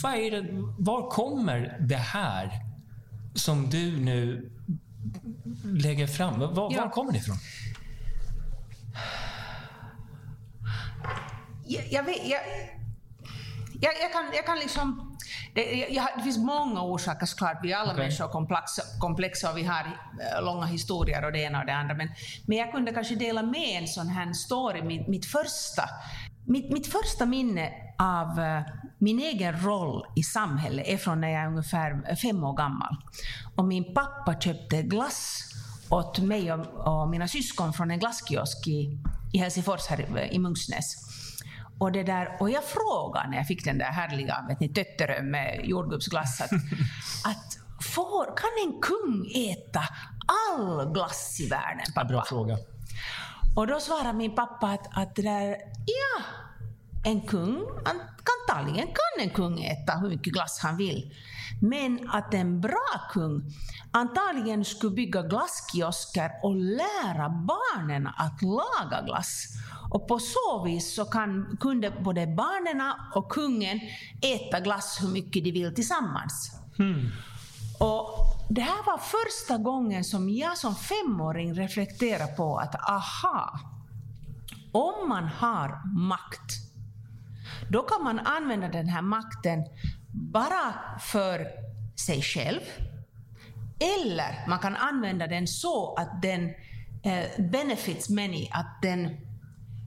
det, 0.02 0.48
var 0.80 1.10
kommer 1.10 1.78
det 1.80 1.96
här 1.96 2.52
som 3.36 3.70
du 3.70 3.98
nu 3.98 4.52
lägger 5.64 6.08
fram? 6.08 6.40
Var, 6.40 6.54
var 6.54 6.74
Ja. 6.74 6.90
kommer 6.90 7.12
det 7.12 7.18
ifrån? 7.18 7.38
jag, 11.68 11.84
jag, 11.92 12.04
vet, 12.04 12.28
jag, 12.28 12.40
jag, 13.82 13.94
jag, 14.02 14.12
kan, 14.14 14.26
jag 14.34 14.46
kan 14.46 14.58
liksom... 14.60 15.18
Det, 15.56 15.88
jag, 15.90 16.08
det 16.18 16.24
finns 16.24 16.38
många 16.38 16.82
orsaker 16.84 17.26
såklart. 17.26 17.58
Vi 17.64 17.72
är 17.72 17.78
alla 17.78 17.92
Okej. 17.92 18.04
människor 18.04 18.28
komplexa, 18.28 18.82
komplexa 19.00 19.52
och 19.52 19.58
vi 19.58 19.64
har 19.64 19.80
eh, 20.38 20.44
långa 20.46 20.66
historier 20.66 21.26
och 21.26 21.32
det 21.32 21.40
ena 21.40 21.60
och 21.60 21.66
det 21.66 21.74
andra. 21.76 21.96
Men, 21.96 22.10
men 22.46 22.58
jag 22.58 22.72
kunde 22.72 22.92
kanske 22.94 23.16
dela 23.16 23.44
med 23.44 23.82
en 23.82 23.88
sån 23.88 24.08
här 24.08 24.34
story. 24.34 24.82
Mitt, 24.82 25.08
mitt, 25.08 25.26
första, 25.26 25.84
mitt, 26.46 26.72
mitt 26.74 26.88
första 26.92 27.26
minne 27.26 27.70
av 28.00 28.40
eh, 28.40 28.62
min 28.98 29.20
egen 29.20 29.60
roll 29.62 30.06
i 30.16 30.24
samhället 30.24 30.88
är 30.88 30.98
från 30.98 31.22
när 31.22 31.30
jag 31.30 31.42
är 31.44 31.48
ungefär 31.48 32.16
fem 32.16 32.44
år 32.44 32.54
gammal. 32.58 32.96
Och 33.56 33.66
min 33.66 33.94
pappa 33.94 34.40
köpte 34.40 34.82
glass 34.82 35.44
åt 35.90 36.20
mig 36.20 36.54
och, 36.54 36.66
och 37.02 37.10
mina 37.10 37.28
syskon 37.28 37.74
från 37.74 37.92
en 37.92 38.00
glasskiosk 38.00 38.68
i, 38.68 39.00
i 39.34 39.38
Helsingfors, 39.38 39.88
här 39.88 40.18
i- 40.20 40.36
i 40.36 40.40
Munksnäs. 40.40 40.96
Och, 41.82 41.92
det 41.92 42.04
där, 42.04 42.38
och 42.40 42.50
jag 42.50 42.64
frågade 42.64 43.30
när 43.30 43.38
jag 43.38 43.48
fick 43.48 43.66
den 43.66 43.78
där 43.78 43.86
härliga 43.86 44.46
vet 44.48 44.60
ni, 44.60 45.22
med 45.22 45.62
jordgubbsglass 45.64 46.42
att, 46.42 46.52
att 47.26 47.58
får, 47.84 48.26
kan 48.26 48.50
en 48.66 48.82
kung 48.82 49.32
äta 49.52 49.84
all 50.28 50.94
glass 50.94 51.40
i 51.40 51.48
världen, 51.48 51.86
pappa? 51.96 52.08
Bra 52.08 52.24
fråga. 52.26 52.58
Och 53.56 53.68
då 53.68 53.80
svarade 53.80 54.14
min 54.14 54.36
pappa 54.36 54.68
att, 54.68 54.98
att 54.98 55.16
det 55.16 55.22
där, 55.22 55.56
ja, 55.86 56.24
en 57.06 57.22
kung, 57.22 57.66
antagligen 58.48 58.88
kan 58.88 59.24
en 59.24 59.30
kung 59.30 59.64
äta 59.64 59.98
hur 59.98 60.10
mycket 60.10 60.34
glass 60.34 60.60
han 60.64 60.78
vill. 60.78 61.14
Men 61.62 62.10
att 62.10 62.34
en 62.34 62.62
bra 62.62 62.90
kung 63.14 63.44
antagligen 63.92 64.66
skulle 64.66 64.96
bygga 64.96 65.22
glasskiosker 65.22 66.32
och 66.44 66.56
lära 66.56 67.30
barnen 67.30 68.08
att 68.08 68.42
laga 68.42 69.02
glass. 69.06 69.48
Och 69.92 70.08
på 70.08 70.20
så 70.20 70.64
vis 70.66 70.96
så 70.96 71.06
kan, 71.06 71.58
kunde 71.60 71.92
både 71.92 72.28
barnen 72.28 72.94
och 73.16 73.30
kungen 73.30 73.80
äta 74.22 74.60
glass 74.60 75.00
hur 75.02 75.08
mycket 75.08 75.44
de 75.44 75.52
vill 75.52 75.76
tillsammans. 75.76 76.52
Hmm. 76.78 77.10
Och 77.80 78.32
det 78.50 78.62
här 78.62 78.86
var 78.86 78.98
första 78.98 79.58
gången 79.58 80.04
som 80.04 80.30
jag 80.30 80.58
som 80.58 80.76
femåring 80.76 81.54
reflekterade 81.54 82.34
på 82.34 82.58
att 82.58 82.90
aha, 82.90 83.60
om 84.72 85.10
man 85.10 85.24
har 85.24 85.98
makt, 86.00 86.52
då 87.70 87.82
kan 87.82 88.04
man 88.04 88.20
använda 88.20 88.68
den 88.68 88.88
här 88.88 89.02
makten 89.02 89.64
bara 90.14 90.74
för 91.00 91.48
sig 92.06 92.22
själv, 92.22 92.60
eller 93.80 94.48
man 94.48 94.60
kan 94.60 94.76
använda 94.76 95.28
den 95.28 95.48
så 95.48 95.96
att 95.96 96.22
den 96.22 96.50
eh, 97.04 97.46
benefits 97.52 98.10
many, 98.10 98.48
att 98.52 98.82
den 98.82 99.18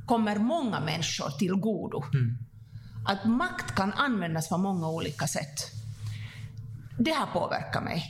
kommer 0.06 0.37
många 0.38 0.80
människor 0.80 1.30
till 1.38 1.54
godo. 1.54 2.02
Mm. 2.14 2.38
Att 3.06 3.24
makt 3.24 3.74
kan 3.74 3.92
användas 3.92 4.48
på 4.48 4.58
många 4.58 4.88
olika 4.88 5.26
sätt. 5.26 5.70
Det 6.98 7.10
har 7.10 7.26
påverkat 7.26 7.84
mig. 7.84 8.04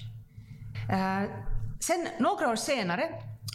Eh, 0.90 1.22
sen 1.80 2.08
några 2.20 2.48
år 2.50 2.56
senare 2.56 3.02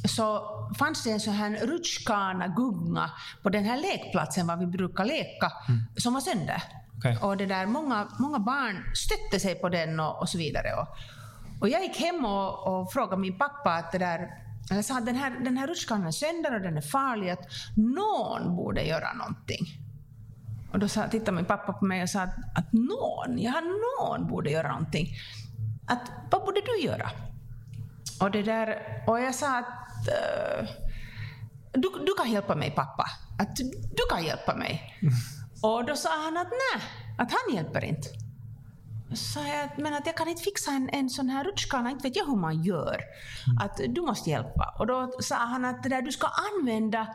så 0.08 0.42
fanns 0.80 1.04
det 1.04 1.12
en 1.12 1.20
sån 1.20 1.34
här 1.34 1.66
rutschkana 1.68 2.48
gunga 2.48 3.12
på 3.44 3.50
den 3.50 3.64
här 3.66 3.78
lekplatsen 3.78 4.48
var 4.48 4.58
vi 4.58 4.66
brukar 4.68 5.06
leka, 5.06 5.52
Mm. 5.70 5.82
som 5.98 6.14
var 6.14 6.22
sönder. 6.22 6.64
Okej. 7.00 7.18
Och 7.22 7.38
det 7.38 7.46
där, 7.46 7.66
många, 7.66 8.08
många 8.20 8.40
barn 8.40 8.84
stötte 8.96 9.40
sig 9.40 9.56
på 9.56 9.70
den 9.70 10.00
och, 10.00 10.22
och 10.22 10.30
så 10.30 10.38
vidare. 10.38 10.74
Och, 10.74 10.88
och 11.62 11.70
jag 11.70 11.82
gick 11.82 11.98
hem 11.98 12.26
och, 12.26 12.68
och 12.68 12.92
frågade 12.94 13.22
min 13.22 13.38
pappa 13.38 13.72
att 13.72 13.92
det 13.92 13.98
där, 13.98 14.30
jag 14.70 14.86
sa 14.86 14.98
att 14.98 15.06
den 15.06 15.16
här, 15.16 15.40
den 15.44 15.58
här 15.58 15.68
rutschkanan 15.68 16.08
är 16.08 16.12
sönder 16.12 16.56
och 16.56 16.62
den 16.62 16.78
är 16.78 16.82
farlig, 16.82 17.30
att 17.30 17.48
någon 17.76 18.56
borde 18.56 18.84
göra 18.84 19.14
någonting. 19.14 19.66
Och 20.74 20.80
då 20.80 20.88
sa, 20.88 21.08
tittade 21.08 21.32
min 21.32 21.46
pappa 21.46 21.74
på 21.74 21.86
mig 21.86 22.04
och 22.04 22.10
sa 22.10 22.22
att, 22.22 22.36
att 22.56 22.74
någon, 22.74 23.40
ja 23.40 23.54
någon 23.62 24.28
borde 24.28 24.50
göra 24.50 24.72
någonting. 24.72 25.08
Att, 25.88 26.12
vad 26.32 26.42
borde 26.42 26.62
du 26.62 26.86
göra? 26.86 27.10
Och, 28.22 28.32
det 28.32 28.44
där, 28.44 28.78
och 29.08 29.20
jag 29.20 29.36
sa 29.36 29.58
att 29.58 30.08
eh, 30.08 30.70
du, 31.72 31.90
du 32.06 32.14
kan 32.18 32.32
hjälpa 32.32 32.56
mig 32.56 32.72
pappa. 32.72 33.06
Att 33.40 33.56
du 33.96 34.04
kan 34.10 34.24
hjälpa 34.24 34.56
mig. 34.56 35.00
Och 35.62 35.86
då 35.86 35.96
sa 35.96 36.10
han 36.24 36.38
att 36.38 36.48
nej, 36.50 36.84
att 37.18 37.32
han 37.32 37.56
hjälper 37.56 37.84
inte. 37.84 38.10
Så 39.14 39.40
jag 39.40 39.84
men 39.84 39.94
att 39.94 40.06
jag 40.06 40.18
kan 40.18 40.28
inte 40.28 40.44
fixa 40.44 40.72
en, 40.72 40.90
en 40.90 41.10
sån 41.10 41.30
här 41.30 41.44
rutschkana, 41.44 41.92
inte 41.92 42.08
vet 42.08 42.16
jag 42.16 42.26
hur 42.26 42.36
man 42.36 42.64
gör. 42.64 43.02
Att 43.62 43.80
du 43.90 44.02
måste 44.02 44.30
hjälpa. 44.30 44.76
Och 44.80 44.88
då 44.88 45.12
sa 45.20 45.36
han 45.36 45.66
att 45.66 45.84
där, 45.84 46.02
du 46.02 46.12
ska 46.12 46.28
använda 46.28 47.08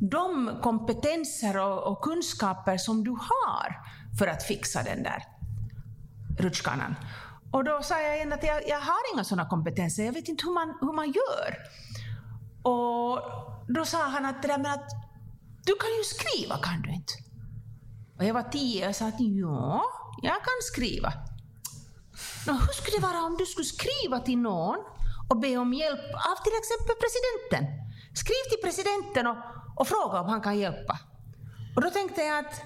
de 0.00 0.50
kompetenser 0.62 1.56
och, 1.56 1.92
och 1.92 2.02
kunskaper 2.02 2.76
som 2.76 3.04
du 3.04 3.10
har 3.10 3.76
för 4.18 4.26
att 4.26 4.42
fixa 4.42 4.82
den 4.82 5.02
där 5.02 5.24
rutschkanan. 6.38 6.94
Och 7.52 7.64
då 7.64 7.82
sa 7.82 8.00
jag 8.02 8.16
igen 8.16 8.32
att 8.32 8.44
jag, 8.44 8.68
jag 8.68 8.80
har 8.80 9.14
inga 9.14 9.24
sådana 9.24 9.48
kompetenser, 9.48 10.04
jag 10.04 10.12
vet 10.12 10.28
inte 10.28 10.46
hur 10.46 10.54
man, 10.54 10.78
hur 10.80 10.92
man 10.92 11.06
gör. 11.06 11.56
Och 12.62 13.20
då 13.68 13.84
sa 13.84 14.08
han 14.08 14.24
att, 14.24 14.42
det 14.42 14.48
där 14.48 14.58
med 14.58 14.72
att 14.72 14.90
du 15.66 15.72
kan 15.72 15.90
ju 15.98 16.04
skriva, 16.04 16.58
kan 16.58 16.82
du 16.82 16.90
inte? 16.90 17.23
Och 18.18 18.24
jag 18.24 18.34
var 18.34 18.42
tio 18.42 18.88
och 18.88 18.96
sa 18.96 19.06
att 19.08 19.20
ja, 19.20 19.82
jag 20.22 20.34
kan 20.34 20.60
skriva. 20.72 21.12
Nå, 22.46 22.52
hur 22.52 22.72
skulle 22.72 22.96
det 22.96 23.02
vara 23.02 23.22
om 23.24 23.36
du 23.36 23.46
skulle 23.46 23.64
skriva 23.64 24.20
till 24.20 24.38
någon 24.38 24.78
och 25.28 25.40
be 25.40 25.56
om 25.56 25.72
hjälp 25.72 26.14
av 26.30 26.36
till 26.44 26.56
exempel 26.60 26.94
presidenten? 27.04 27.64
Skriv 28.14 28.42
till 28.50 28.62
presidenten 28.66 29.26
och, 29.26 29.36
och 29.76 29.88
fråga 29.88 30.20
om 30.20 30.28
han 30.28 30.40
kan 30.40 30.58
hjälpa. 30.58 30.98
Och 31.76 31.82
då 31.82 31.90
tänkte 31.90 32.22
jag 32.22 32.38
att, 32.38 32.62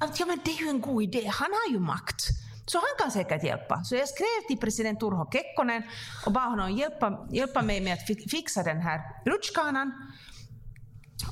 att 0.00 0.20
ja, 0.20 0.26
men 0.26 0.38
det 0.44 0.50
är 0.50 0.62
ju 0.62 0.68
en 0.68 0.80
god 0.80 1.02
idé, 1.02 1.26
han 1.26 1.50
har 1.52 1.72
ju 1.72 1.80
makt. 1.80 2.20
Så 2.66 2.78
han 2.78 2.94
kan 2.98 3.10
säkert 3.10 3.44
hjälpa. 3.44 3.84
Så 3.84 3.94
jag 3.94 4.08
skrev 4.08 4.46
till 4.48 4.58
president 4.58 5.02
Urho 5.02 5.30
Kekkonen 5.32 5.82
och 6.26 6.32
bad 6.32 6.50
honom 6.50 6.72
hjälpa, 6.72 7.26
hjälpa 7.30 7.62
mig 7.62 7.80
med 7.80 7.92
att 7.92 8.06
fixa 8.30 8.62
den 8.62 8.80
här 8.80 9.00
rutschkanan. 9.24 9.92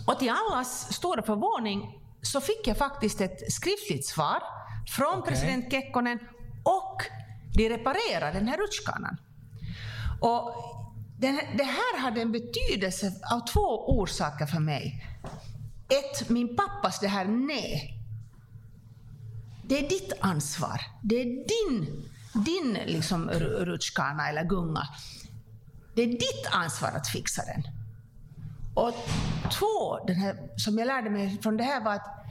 Och 0.06 0.18
till 0.18 0.30
allas 0.30 0.92
stora 0.92 1.22
förvåning 1.22 2.03
så 2.24 2.40
fick 2.40 2.66
jag 2.66 2.76
faktiskt 2.76 3.20
ett 3.20 3.52
skriftligt 3.52 4.06
svar 4.06 4.42
från 4.88 5.18
Okej. 5.18 5.32
president 5.32 5.70
Kekkonen 5.70 6.18
och 6.62 7.02
de 7.54 7.68
reparerade 7.68 8.38
den 8.38 8.48
här 8.48 8.56
rutschkanan. 8.56 9.16
Och 10.20 10.54
den, 11.18 11.40
det 11.56 11.64
här 11.64 11.98
hade 11.98 12.20
en 12.20 12.32
betydelse 12.32 13.12
av 13.32 13.40
två 13.46 13.90
orsaker 14.00 14.46
för 14.46 14.60
mig. 14.60 15.06
Ett, 15.88 16.28
min 16.28 16.56
pappas 16.56 17.00
det 17.00 17.08
här 17.08 17.24
nej. 17.24 18.00
Det 19.66 19.78
är 19.84 19.88
ditt 19.88 20.12
ansvar. 20.20 20.80
Det 21.02 21.14
är 21.16 21.24
din, 21.24 22.04
din 22.44 22.78
liksom 22.86 23.30
ru- 23.30 23.64
rutschkana 23.64 24.28
eller 24.28 24.44
gunga. 24.44 24.88
Det 25.94 26.02
är 26.02 26.06
ditt 26.06 26.46
ansvar 26.50 26.88
att 26.88 27.08
fixa 27.08 27.42
den. 27.44 27.62
Och 28.74 28.94
två, 29.58 30.06
den 30.06 30.16
här, 30.16 30.36
som 30.56 30.78
jag 30.78 30.86
lärde 30.86 31.10
mig 31.10 31.38
från 31.42 31.56
det 31.56 31.64
här 31.64 31.84
var 31.84 31.94
att 31.94 32.26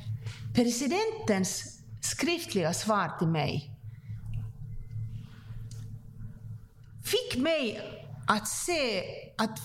presidentens 0.56 1.80
skriftliga 2.02 2.74
svar 2.74 3.12
till 3.20 3.28
mig 3.28 3.70
fick 7.04 7.42
mig 7.42 7.82
att 8.28 8.48
se 8.48 9.04
att 9.38 9.60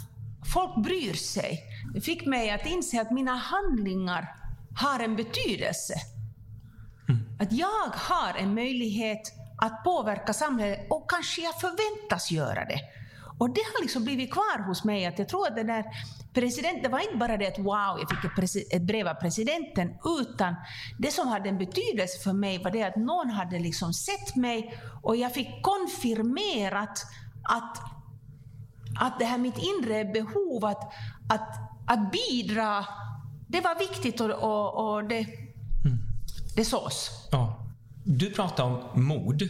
folk 0.55 0.85
bryr 0.85 1.15
sig. 1.15 1.63
Det 1.95 2.01
fick 2.01 2.27
mig 2.27 2.51
att 2.51 2.67
inse 2.67 3.01
att 3.01 3.11
mina 3.11 3.37
handlingar 3.37 4.35
har 4.77 5.01
en 5.01 5.17
betydelse. 5.17 5.95
Att 7.41 7.53
jag 7.53 7.91
har 7.95 8.35
en 8.39 8.55
möjlighet 8.55 9.33
att 9.59 9.85
påverka 9.85 10.33
samhället 10.33 10.87
och 10.91 11.11
kanske 11.11 11.43
jag 11.43 11.61
förväntas 11.61 12.31
göra 12.31 12.65
det. 12.65 12.81
Och 13.39 13.51
det 13.51 13.61
har 13.61 13.83
liksom 13.83 14.05
blivit 14.05 14.33
kvar 14.33 14.67
hos 14.67 14.85
mig 14.85 15.07
att 15.07 15.19
jag 15.19 15.29
tror 15.29 15.47
att 15.47 15.57
den 15.57 15.67
där 15.67 15.85
presidenten, 16.33 16.83
det 16.83 16.89
var 16.89 17.01
inte 17.01 17.17
bara 17.17 17.37
det 17.37 17.47
att 17.47 17.59
wow, 17.59 17.99
jag 18.01 18.09
fick 18.11 18.25
ett, 18.25 18.73
ett 18.73 18.83
brev 18.83 19.09
av 19.09 19.15
presidenten, 19.15 19.95
utan 20.21 20.55
det 20.99 21.11
som 21.11 21.29
hade 21.29 21.49
en 21.49 21.59
betydelse 21.59 22.19
för 22.25 22.33
mig 22.33 22.63
var 22.63 22.71
det 22.71 22.83
att 22.83 22.97
någon 22.97 23.31
hade 23.31 23.59
liksom 23.59 23.93
sett 23.93 24.37
mig 24.37 24.79
och 25.03 25.17
jag 25.17 25.35
fick 25.35 25.63
konfirmerat 25.63 27.07
att, 27.43 27.79
att 29.01 29.19
det 29.19 29.25
här 29.25 29.39
mitt 29.39 29.59
inre 29.59 30.05
behov 30.05 30.65
att, 30.65 30.93
att, 31.29 31.49
att 31.87 32.13
bidra, 32.13 32.87
det 33.49 33.61
var 33.61 33.79
viktigt 33.79 34.21
och, 34.21 34.31
och, 34.31 34.95
och 34.95 35.05
det, 35.05 35.27
det 36.57 36.65
sås. 36.65 37.11
Ja. 37.31 37.65
Du 38.05 38.31
pratar 38.31 38.65
om 38.65 39.03
mod 39.03 39.43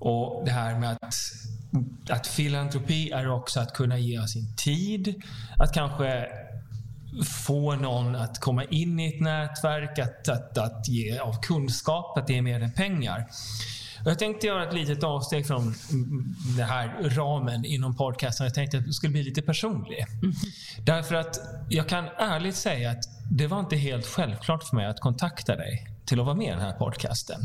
och 0.00 0.44
det 0.44 0.50
här 0.50 0.78
med 0.78 0.92
att, 0.92 1.14
att 2.08 2.26
filantropi 2.26 3.10
är 3.10 3.30
också 3.30 3.60
att 3.60 3.72
kunna 3.72 3.98
ge 3.98 4.18
av 4.18 4.26
sin 4.26 4.56
tid. 4.56 5.22
Att 5.58 5.74
kanske 5.74 6.26
få 7.24 7.74
någon 7.74 8.16
att 8.16 8.40
komma 8.40 8.64
in 8.64 9.00
i 9.00 9.14
ett 9.14 9.20
nätverk, 9.20 9.98
att, 9.98 10.28
att, 10.28 10.58
att 10.58 10.88
ge 10.88 11.18
av 11.18 11.40
kunskap, 11.42 12.18
att 12.18 12.26
det 12.26 12.38
är 12.38 12.42
mer 12.42 12.60
än 12.60 12.72
pengar. 12.72 13.26
Jag 14.04 14.18
tänkte 14.18 14.46
göra 14.46 14.68
ett 14.68 14.74
litet 14.74 15.04
avsteg 15.04 15.46
från 15.46 15.74
den 16.56 16.66
här 16.66 17.10
ramen 17.16 17.64
inom 17.64 17.96
podcasten. 17.96 18.44
Jag 18.44 18.54
tänkte 18.54 18.78
att 18.78 18.86
det 18.86 18.92
skulle 18.92 19.12
bli 19.12 19.22
lite 19.22 19.42
personlig. 19.42 20.06
Därför 20.78 21.14
att 21.14 21.40
jag 21.70 21.88
kan 21.88 22.04
ärligt 22.18 22.56
säga 22.56 22.90
att 22.90 23.04
det 23.30 23.46
var 23.46 23.60
inte 23.60 23.76
helt 23.76 24.06
självklart 24.06 24.64
för 24.64 24.76
mig 24.76 24.86
att 24.86 25.00
kontakta 25.00 25.56
dig 25.56 25.88
till 26.04 26.20
att 26.20 26.26
vara 26.26 26.36
med 26.36 26.46
i 26.46 26.50
den 26.50 26.60
här 26.60 26.72
podcasten. 26.72 27.40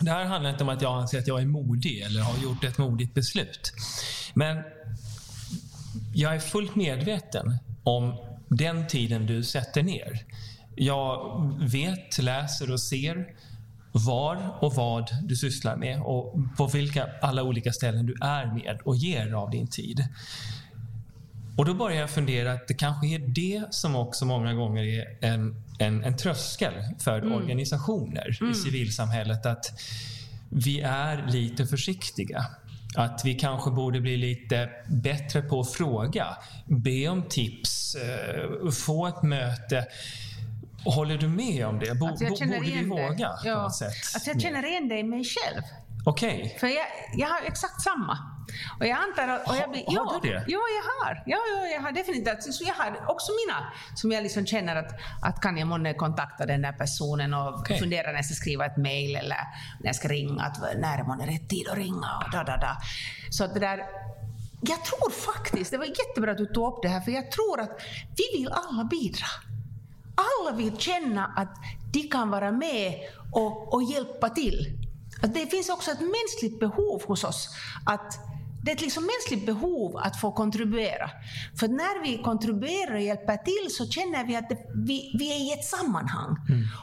Det 0.00 0.10
här 0.10 0.24
handlar 0.24 0.50
inte 0.50 0.64
om 0.64 0.68
att 0.68 0.82
jag 0.82 1.00
anser 1.00 1.18
att 1.18 1.26
jag 1.26 1.40
är 1.40 1.46
modig 1.46 2.00
eller 2.00 2.20
har 2.20 2.42
gjort 2.42 2.64
ett 2.64 2.78
modigt 2.78 3.14
beslut. 3.14 3.72
Men 4.34 4.62
jag 6.14 6.34
är 6.34 6.38
fullt 6.38 6.74
medveten 6.74 7.58
om 7.82 8.16
den 8.48 8.86
tiden 8.86 9.26
du 9.26 9.44
sätter 9.44 9.82
ner. 9.82 10.24
Jag 10.74 11.40
vet, 11.60 12.18
läser 12.18 12.72
och 12.72 12.80
ser 12.80 13.26
var 13.92 14.56
och 14.60 14.74
vad 14.74 15.10
du 15.22 15.36
sysslar 15.36 15.76
med 15.76 16.02
och 16.02 16.34
på 16.56 16.66
vilka 16.66 17.08
alla 17.22 17.42
olika 17.42 17.72
ställen 17.72 18.06
du 18.06 18.14
är 18.20 18.46
med 18.46 18.80
och 18.84 18.96
ger 18.96 19.32
av 19.32 19.50
din 19.50 19.66
tid. 19.66 20.08
Och 21.56 21.64
då 21.64 21.74
börjar 21.74 22.00
jag 22.00 22.10
fundera 22.10 22.52
att 22.52 22.68
det 22.68 22.74
kanske 22.74 23.06
är 23.06 23.18
det 23.18 23.64
som 23.70 23.96
också 23.96 24.24
många 24.24 24.54
gånger 24.54 24.82
är 24.84 25.16
en 25.20 25.62
en, 25.78 26.04
en 26.04 26.16
tröskel 26.16 26.72
för 26.98 27.18
Mm. 27.18 27.32
organisationer 27.32 28.50
i 28.50 28.54
civilsamhället 28.54 29.46
att 29.46 29.80
vi 30.50 30.80
är 30.80 31.26
lite 31.26 31.66
försiktiga. 31.66 32.46
Att 32.96 33.20
vi 33.24 33.34
kanske 33.34 33.70
borde 33.70 34.00
bli 34.00 34.16
lite 34.16 34.70
bättre 34.88 35.42
på 35.42 35.60
att 35.60 35.72
fråga, 35.72 36.26
be 36.66 37.08
om 37.08 37.22
tips, 37.28 37.94
eh, 37.94 38.70
få 38.70 39.06
ett 39.06 39.22
möte. 39.22 39.86
Håller 40.84 41.18
du 41.18 41.28
med 41.28 41.66
om 41.66 41.78
det? 41.78 41.94
Bo, 41.98 42.06
Att 42.06 42.20
jag 42.20 42.30
borde 42.30 42.60
vi 42.60 42.84
våga 42.84 43.28
på 43.42 43.48
Ja. 43.48 43.62
något 43.62 43.74
sätt? 43.74 43.92
Att 44.16 44.26
jag 44.26 44.40
känner 44.40 44.66
igen 44.66 44.88
det 44.88 44.98
i 44.98 45.02
mig 45.02 45.24
själv. 45.24 45.62
Okej. 46.04 46.56
För 46.60 46.66
jag, 46.66 46.86
jag 47.16 47.28
har 47.28 47.40
exakt 47.46 47.82
samma. 47.82 48.18
Och 48.80 48.86
jag 48.86 48.98
antar 48.98 49.28
att... 49.28 49.48
Och 49.48 49.56
jag 49.56 49.60
Ha- 49.60 49.72
blir, 49.72 49.84
har 49.86 49.92
ja, 49.94 50.20
du 50.22 50.28
det? 50.28 50.44
Ja, 50.46 50.60
jag 50.76 51.06
har. 51.06 51.22
Ja, 51.26 51.38
ja, 51.52 51.66
jag 51.74 51.80
har 51.80 51.92
definitivt. 51.92 52.54
Så 52.54 52.64
jag 52.64 52.74
har 52.74 53.10
också 53.10 53.32
mina 53.46 53.72
som 53.94 54.12
jag 54.12 54.22
liksom 54.22 54.46
känner 54.46 54.76
att, 54.76 54.92
att 55.22 55.40
kan 55.40 55.56
jag 55.56 55.68
månne 55.68 55.94
kontakta 55.94 56.46
den 56.46 56.62
där 56.62 56.72
personen 56.72 57.34
och 57.34 57.54
Okej. 57.54 57.78
fundera 57.78 58.06
när 58.06 58.14
jag 58.14 58.24
ska 58.24 58.34
skriva 58.34 58.66
ett 58.66 58.76
mail 58.76 59.16
eller 59.16 59.38
när 59.80 59.86
jag 59.86 59.96
ska 59.96 60.08
ringa, 60.08 60.42
att 60.42 60.58
när 60.80 60.98
är 60.98 61.04
månne 61.04 61.26
rätt 61.26 61.48
tid 61.48 61.68
att 61.68 61.76
ringa 61.76 62.22
och 62.24 62.30
da, 62.32 62.44
da, 62.44 62.56
da. 62.56 62.76
Så 63.30 63.44
att 63.44 63.54
det 63.54 63.60
där... 63.60 63.78
Jag 64.60 64.84
tror 64.84 65.10
faktiskt, 65.10 65.70
det 65.70 65.78
var 65.78 65.84
jättebra 65.84 66.30
att 66.30 66.38
du 66.38 66.46
tog 66.46 66.72
upp 66.72 66.82
det 66.82 66.88
här, 66.88 67.00
för 67.00 67.12
jag 67.12 67.30
tror 67.30 67.60
att 67.60 67.80
vi 68.16 68.38
vill 68.38 68.52
alla 68.52 68.84
bidra. 68.84 69.26
Alla 70.14 70.56
vill 70.56 70.76
känna 70.78 71.32
att 71.36 71.56
de 71.92 72.02
kan 72.08 72.30
vara 72.30 72.52
med 72.52 72.94
och, 73.32 73.74
och 73.74 73.82
hjälpa 73.82 74.28
till. 74.28 74.86
Att 75.22 75.34
det 75.34 75.46
finns 75.46 75.68
också 75.68 75.90
ett 75.90 76.00
mänskligt 76.00 76.60
behov 76.60 77.02
hos 77.06 77.24
oss. 77.24 77.48
Att 77.86 78.18
det 78.66 78.72
är 78.72 78.76
ett 78.76 78.80
liksom 78.80 79.04
mänskligt 79.04 79.46
behov 79.46 79.96
att 79.96 80.20
få 80.20 80.32
kontribuera. 80.32 81.10
För 81.58 81.68
när 81.68 82.02
vi 82.02 82.22
kontribuerar 82.22 82.94
och 82.94 83.00
hjälper 83.00 83.36
till 83.36 83.74
så 83.74 83.86
känner 83.86 84.26
vi 84.26 84.36
att 84.36 84.48
det, 84.48 84.58
vi, 84.74 85.12
vi 85.18 85.32
är 85.32 85.36
i 85.36 85.52
ett 85.52 85.64
sammanhang. 85.64 86.36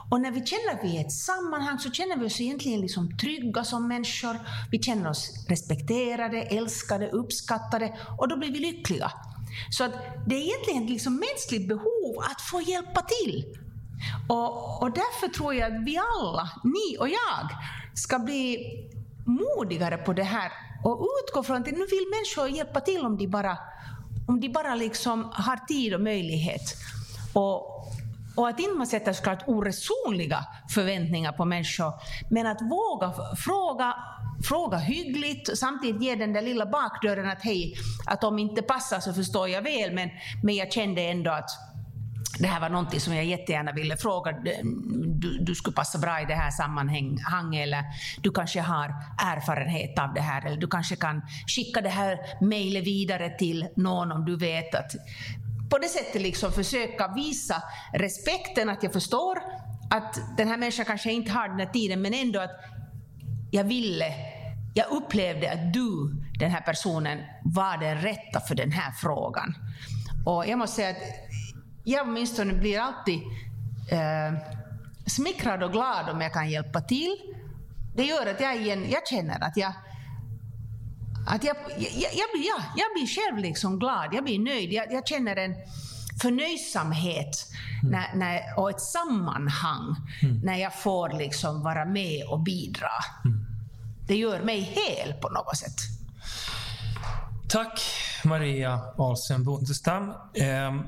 Och 0.09 0.21
när 0.21 0.31
vi 0.31 0.45
känner 0.45 0.73
att 0.73 0.83
vi 0.83 0.95
är 0.95 0.99
i 0.99 1.05
ett 1.05 1.11
sammanhang 1.11 1.79
så 1.79 1.91
känner 1.91 2.17
vi 2.17 2.25
oss 2.25 2.41
egentligen 2.41 2.81
liksom 2.81 3.17
trygga 3.17 3.63
som 3.63 3.87
människor. 3.87 4.39
Vi 4.71 4.83
känner 4.83 5.09
oss 5.09 5.45
respekterade, 5.49 6.41
älskade, 6.41 7.09
uppskattade 7.09 7.93
och 8.17 8.27
då 8.27 8.37
blir 8.37 8.51
vi 8.51 8.59
lyckliga. 8.59 9.11
Så 9.69 9.83
att 9.83 9.93
det 10.27 10.35
är 10.35 10.41
egentligen 10.41 10.83
ett 10.83 10.89
liksom 10.89 11.15
mänskligt 11.15 11.67
behov 11.67 12.23
att 12.31 12.41
få 12.41 12.61
hjälpa 12.61 13.01
till. 13.01 13.45
Och, 14.29 14.81
och 14.81 14.91
därför 14.91 15.27
tror 15.27 15.53
jag 15.53 15.75
att 15.75 15.83
vi 15.85 15.97
alla, 15.97 16.49
ni 16.63 16.97
och 16.99 17.09
jag, 17.09 17.49
ska 17.93 18.19
bli 18.19 18.57
modigare 19.25 19.97
på 19.97 20.13
det 20.13 20.23
här 20.23 20.51
och 20.83 21.07
utgå 21.23 21.43
från 21.43 21.57
att 21.57 21.65
nu 21.65 21.71
vill 21.71 22.07
människor 22.11 22.57
hjälpa 22.57 22.79
till 22.79 23.05
om 23.05 23.17
de 23.17 23.27
bara, 23.27 23.57
om 24.27 24.39
de 24.39 24.49
bara 24.49 24.75
liksom 24.75 25.29
har 25.33 25.57
tid 25.67 25.93
och 25.93 26.01
möjlighet. 26.01 26.61
Och, 27.33 27.55
och 28.35 28.49
att 28.49 28.59
inte 28.59 28.75
man 28.75 28.87
sätter 28.87 29.13
såklart 29.13 29.43
oresonliga 29.47 30.45
förväntningar 30.69 31.31
på 31.31 31.45
människor, 31.45 31.93
men 32.29 32.47
att 32.47 32.61
våga 32.61 33.13
fråga, 33.35 33.95
fråga 34.47 34.77
hyggligt 34.77 35.49
och 35.49 35.57
samtidigt 35.57 36.01
ge 36.01 36.15
den 36.15 36.33
där 36.33 36.41
lilla 36.41 36.65
bakdörren 36.65 37.29
att 37.29 37.41
hej, 37.41 37.75
att 38.05 38.23
om 38.23 38.39
inte 38.39 38.61
passar 38.61 38.99
så 38.99 39.13
förstår 39.13 39.49
jag 39.49 39.61
väl, 39.61 39.93
men, 39.93 40.09
men 40.43 40.55
jag 40.55 40.71
kände 40.71 41.01
ändå 41.01 41.31
att 41.31 41.49
det 42.39 42.47
här 42.47 42.59
var 42.59 42.69
någonting 42.69 42.99
som 42.99 43.15
jag 43.15 43.25
jättegärna 43.25 43.71
ville 43.71 43.97
fråga. 43.97 44.31
Du, 45.05 45.37
du 45.37 45.55
skulle 45.55 45.75
passa 45.75 45.97
bra 45.97 46.21
i 46.21 46.25
det 46.25 46.33
här 46.33 46.51
sammanhanget 46.51 47.63
eller 47.63 47.83
du 48.21 48.31
kanske 48.31 48.61
har 48.61 48.95
erfarenhet 49.17 49.99
av 49.99 50.13
det 50.13 50.21
här 50.21 50.45
eller 50.45 50.57
du 50.57 50.67
kanske 50.67 50.95
kan 50.95 51.21
skicka 51.47 51.81
det 51.81 51.89
här 51.89 52.17
mejlet 52.41 52.83
vidare 52.83 53.29
till 53.29 53.67
någon 53.75 54.11
om 54.11 54.25
du 54.25 54.37
vet 54.37 54.75
att 54.75 54.91
på 55.69 55.77
det 55.77 55.87
sättet 55.87 56.21
liksom 56.21 56.51
försöka 56.51 57.07
visa 57.07 57.63
respekten 57.93 58.69
att 58.69 58.83
jag 58.83 58.93
förstår 58.93 59.37
att 59.89 60.37
den 60.37 60.47
här 60.47 60.57
människan 60.57 60.85
kanske 60.85 61.11
inte 61.11 61.31
har 61.31 61.47
den 61.47 61.59
här 61.59 61.73
tiden 61.73 62.01
men 62.01 62.13
ändå 62.13 62.39
att 62.39 62.51
jag 63.51 63.63
ville, 63.63 64.05
jag 64.73 64.91
upplevde 64.91 65.51
att 65.51 65.73
du, 65.73 66.15
den 66.39 66.51
här 66.51 66.61
personen, 66.61 67.19
var 67.43 67.77
den 67.77 67.97
rätta 67.97 68.39
för 68.39 68.55
den 68.55 68.71
här 68.71 68.91
frågan. 68.91 69.55
Och 70.25 70.47
jag 70.47 70.59
måste 70.59 70.75
säga 70.75 70.89
att 70.89 71.32
jag 71.83 72.07
åtminstone 72.07 72.53
blir 72.53 72.79
alltid 72.79 73.19
eh, 73.91 74.39
smickrad 75.05 75.63
och 75.63 75.71
glad 75.71 76.09
om 76.09 76.21
jag 76.21 76.33
kan 76.33 76.49
hjälpa 76.49 76.81
till. 76.81 77.17
Det 77.95 78.03
gör 78.03 78.27
att 78.27 78.41
jag, 78.41 78.55
igen, 78.55 78.85
jag 78.89 79.07
känner 79.07 79.43
att 79.43 79.57
jag 79.57 79.73
att 81.27 81.43
jag, 81.43 81.55
jag, 81.77 82.11
jag, 82.13 82.29
blir, 82.33 82.45
ja, 82.57 82.63
jag 82.75 82.87
blir 82.95 83.07
själv 83.07 83.37
liksom 83.37 83.79
glad, 83.79 84.13
jag 84.13 84.23
blir 84.23 84.39
nöjd. 84.39 84.73
Jag, 84.73 84.93
jag 84.93 85.07
känner 85.07 85.35
en 85.35 85.55
förnöjsamhet 86.21 87.47
när, 87.83 88.15
när, 88.15 88.59
och 88.59 88.69
ett 88.69 88.81
sammanhang 88.81 89.95
när 90.43 90.57
jag 90.57 90.73
får 90.73 91.09
liksom 91.09 91.63
vara 91.63 91.85
med 91.85 92.25
och 92.25 92.39
bidra. 92.39 92.89
Det 94.07 94.15
gör 94.15 94.41
mig 94.41 94.59
hel 94.59 95.13
på 95.13 95.29
något 95.29 95.57
sätt. 95.57 95.75
Tack 97.49 97.81
Maria 98.23 98.81
Ahlsen 98.97 99.43
Bondestam. 99.43 100.13
Ehm, 100.33 100.81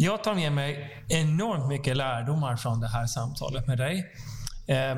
jag 0.00 0.24
tar 0.24 0.34
med 0.34 0.52
mig 0.52 1.04
enormt 1.08 1.68
mycket 1.68 1.96
lärdomar 1.96 2.56
från 2.56 2.80
det 2.80 2.88
här 2.88 3.06
samtalet 3.06 3.66
med 3.66 3.78
dig. 3.78 4.12
Eh, 4.66 4.96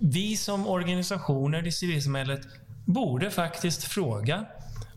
vi 0.00 0.36
som 0.36 0.66
organisationer 0.66 1.66
i 1.66 1.72
civilsamhället 1.72 2.40
borde 2.84 3.30
faktiskt 3.30 3.84
fråga 3.84 4.44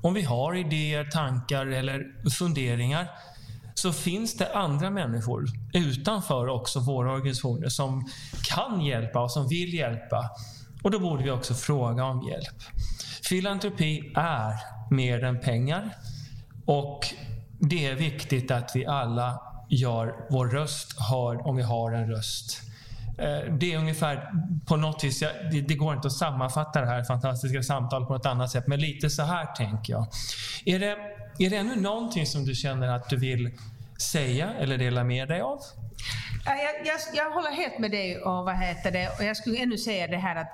om 0.02 0.14
vi 0.14 0.22
har 0.22 0.56
idéer, 0.56 1.06
tankar 1.06 1.66
eller 1.66 2.30
funderingar 2.30 3.08
så 3.74 3.94
finns 3.94 4.38
det 4.38 4.54
andra 4.54 4.90
människor 4.90 5.46
utanför 5.74 6.48
också 6.48 6.80
våra 6.80 7.12
organisationer 7.12 7.70
som 7.70 8.10
kan 8.50 8.82
hjälpa 8.82 9.22
och 9.22 9.32
som 9.32 9.48
vill 9.48 9.74
hjälpa. 9.74 10.30
Och 10.84 10.92
då 10.92 11.00
borde 11.00 11.24
vi 11.24 11.32
också 11.32 11.54
fråga 11.54 12.04
om 12.04 12.28
hjälp. 12.30 12.62
Filantropi 13.24 14.14
är 14.16 14.54
mer 14.92 15.24
än 15.24 15.40
pengar 15.40 15.96
och 16.66 17.14
det 17.60 17.86
är 17.86 17.96
viktigt 17.96 18.52
att 18.52 18.72
vi 18.76 18.86
alla 18.86 19.42
gör 19.70 20.16
vår 20.30 20.48
röst 20.48 21.00
hörd 21.00 21.42
om 21.42 21.56
vi 21.56 21.64
har 21.64 21.92
en 21.92 22.10
röst. 22.10 22.62
Eh, 23.18 23.54
det 23.54 23.74
är 23.74 23.78
ungefär 23.78 24.32
på 24.66 24.76
något 24.76 25.04
vis, 25.04 25.24
det, 25.52 25.76
går 25.76 25.96
inte 25.96 26.08
att 26.08 26.14
sammanfatta 26.14 26.82
det 26.82 26.88
här 26.88 27.04
fantastiska 27.04 27.64
samtalet 27.64 28.08
på 28.08 28.14
något 28.14 28.26
annat 28.26 28.52
sätt, 28.52 28.68
men 28.68 28.80
lite 28.80 29.10
så 29.10 29.24
här 29.24 29.46
tänker 29.46 29.94
jag. 29.94 30.08
Är 30.66 30.80
det, 30.80 30.98
är 31.40 31.50
det 31.50 31.56
ännu 31.56 31.76
någonting 31.76 32.26
som 32.26 32.46
du 32.46 32.56
känner 32.56 32.88
att 32.88 33.10
du 33.10 33.18
vill 33.18 33.52
säga 34.02 34.54
eller 34.54 34.78
dela 34.78 35.04
med 35.04 35.28
dig 35.28 35.42
av? 35.42 35.60
Jag, 36.46 36.88
jag, 36.88 37.00
jag 37.14 37.32
håller 37.32 37.52
helt 37.52 37.80
med 37.80 37.92
dig 37.92 38.22
och 38.22 38.46
vad 38.46 38.56
heter 38.56 38.92
det, 38.92 39.10
och 39.18 39.24
jag 39.24 39.38
skulle 39.38 39.58
ännu 39.58 39.78
säga 39.78 40.08
det 40.08 40.18
här 40.18 40.36
att 40.36 40.52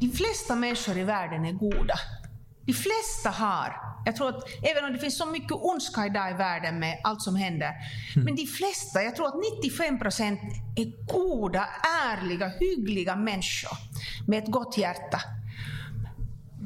de 0.00 0.10
flesta 0.10 0.56
människor 0.56 0.98
i 0.98 1.04
världen 1.04 1.44
är 1.44 1.52
goda. 1.52 1.94
De 2.66 2.72
flesta 2.72 3.30
har, 3.30 3.76
jag 4.04 4.16
tror 4.16 4.28
att 4.28 4.44
även 4.62 4.84
om 4.84 4.92
det 4.92 4.98
finns 4.98 5.18
så 5.18 5.26
mycket 5.26 5.52
ondska 5.52 6.06
idag 6.06 6.30
i 6.30 6.34
världen 6.34 6.78
med 6.78 7.00
allt 7.04 7.22
som 7.22 7.36
händer, 7.36 7.72
men 8.16 8.36
de 8.36 8.46
flesta, 8.46 9.02
jag 9.02 9.16
tror 9.16 9.26
att 9.26 9.34
95 9.62 9.98
procent 9.98 10.40
är 10.76 11.06
goda, 11.12 11.68
ärliga, 12.10 12.48
hyggliga 12.48 13.16
människor 13.16 13.78
med 14.26 14.38
ett 14.38 14.50
gott 14.50 14.78
hjärta. 14.78 15.20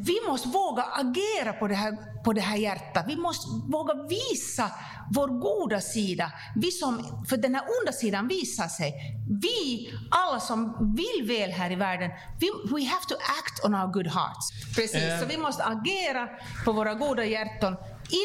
Vi 0.01 0.19
måste 0.29 0.49
våga 0.49 0.83
agera 0.83 1.53
på 1.53 1.69
det, 1.69 1.75
här, 1.75 2.23
på 2.25 2.33
det 2.33 2.41
här 2.41 2.57
hjärtat. 2.57 3.05
Vi 3.09 3.17
måste 3.17 3.47
våga 3.73 3.95
visa 3.95 4.71
vår 5.15 5.29
goda 5.29 5.81
sida. 5.81 6.33
Vi 6.57 6.71
som, 6.71 7.25
för 7.29 7.37
den 7.37 7.55
här 7.55 7.65
onda 7.81 7.93
sidan 7.93 8.29
visar 8.29 8.69
sig. 8.69 8.93
Vi, 9.43 9.89
alla 10.11 10.41
som 10.41 10.77
vill 10.97 11.27
väl 11.29 11.51
här 11.51 11.71
i 11.71 11.75
världen, 11.77 12.11
vi, 12.41 12.51
we 12.75 12.85
have 12.85 13.05
to 13.09 13.15
act 13.15 13.65
on 13.65 13.75
our 13.75 13.93
good 13.93 14.07
hearts. 14.07 14.75
Precis, 14.77 15.03
Eh. 15.03 15.21
så 15.21 15.27
vi 15.27 15.37
måste 15.37 15.65
agera 15.65 16.29
på 16.65 16.73
våra 16.73 16.95
goda 16.95 17.25
hjärtan 17.25 17.77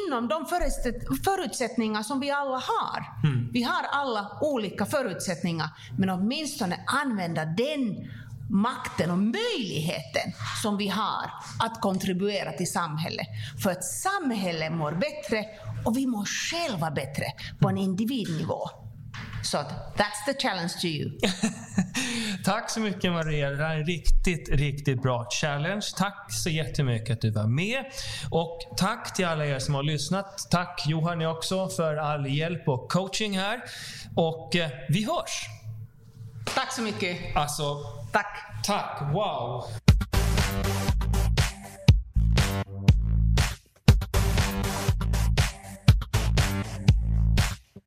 inom 0.08 0.28
de 0.28 0.46
förutsätt- 0.46 1.24
förutsättningar 1.26 2.04
som 2.04 2.20
vi 2.20 2.32
alla 2.32 2.58
har. 2.58 3.24
Vi 3.54 3.64
har 3.64 3.84
alla 3.92 4.38
olika 4.42 4.86
förutsättningar, 4.86 5.68
men 6.00 6.10
åtminstone 6.10 6.80
använda 6.88 7.46
den 7.46 8.10
makten 8.54 9.12
och 9.12 9.18
möjligheten 9.18 10.34
som 10.62 10.78
vi 10.78 10.88
har 10.88 11.32
att 11.60 11.82
kontribuera 11.82 12.52
till 12.52 12.72
samhället. 12.72 13.28
För 13.63 13.72
att 13.72 13.84
samhället 13.84 14.72
mår 14.72 14.92
bättre 14.92 15.46
och 15.86 15.98
vi 15.98 16.08
mår 16.08 16.26
själva 16.26 16.92
bättre 16.92 17.26
på 17.60 17.70
en 17.70 17.78
individnivå. 17.78 18.70
Så 19.44 19.58
that's 19.58 20.26
the 20.26 20.34
challenge 20.34 20.74
to 20.82 20.88
you. 20.88 21.20
Tack 22.44 22.70
så 22.70 22.80
mycket 22.80 23.12
Maria. 23.12 23.50
Det 23.50 23.63
här 23.63 23.76
är 23.76 23.80
en 23.80 23.86
riktigt, 23.86 24.50
riktigt 24.50 25.02
bra 25.02 25.28
challenge. 25.42 25.86
Tack 25.98 26.34
så 26.34 26.50
jättemycket 26.50 27.13
att 27.13 27.22
du 27.22 27.32
var 27.32 27.48
med. 27.48 27.86
Och 28.32 28.60
tack 28.78 29.13
till 29.16 29.26
alla 29.26 29.46
er 29.46 29.60
som 29.60 29.76
har 29.76 29.84
lyssnat. 29.84 30.48
Tack 30.52 30.84
Johan 30.88 31.26
också 31.26 31.70
för 31.70 31.96
all 31.96 32.28
hjälp 32.28 32.68
och 32.68 32.92
coaching 32.92 33.39
här. 33.39 33.62
Och 34.16 34.56
eh, 34.56 34.70
vi 34.89 35.04
hörs. 35.04 35.46
Tack 36.56 36.74
så 36.74 36.82
mycket. 36.82 37.18
Alltså, 37.36 37.78
Tack. 38.13 38.62
tack. 38.62 39.12
Wow. 39.12 39.69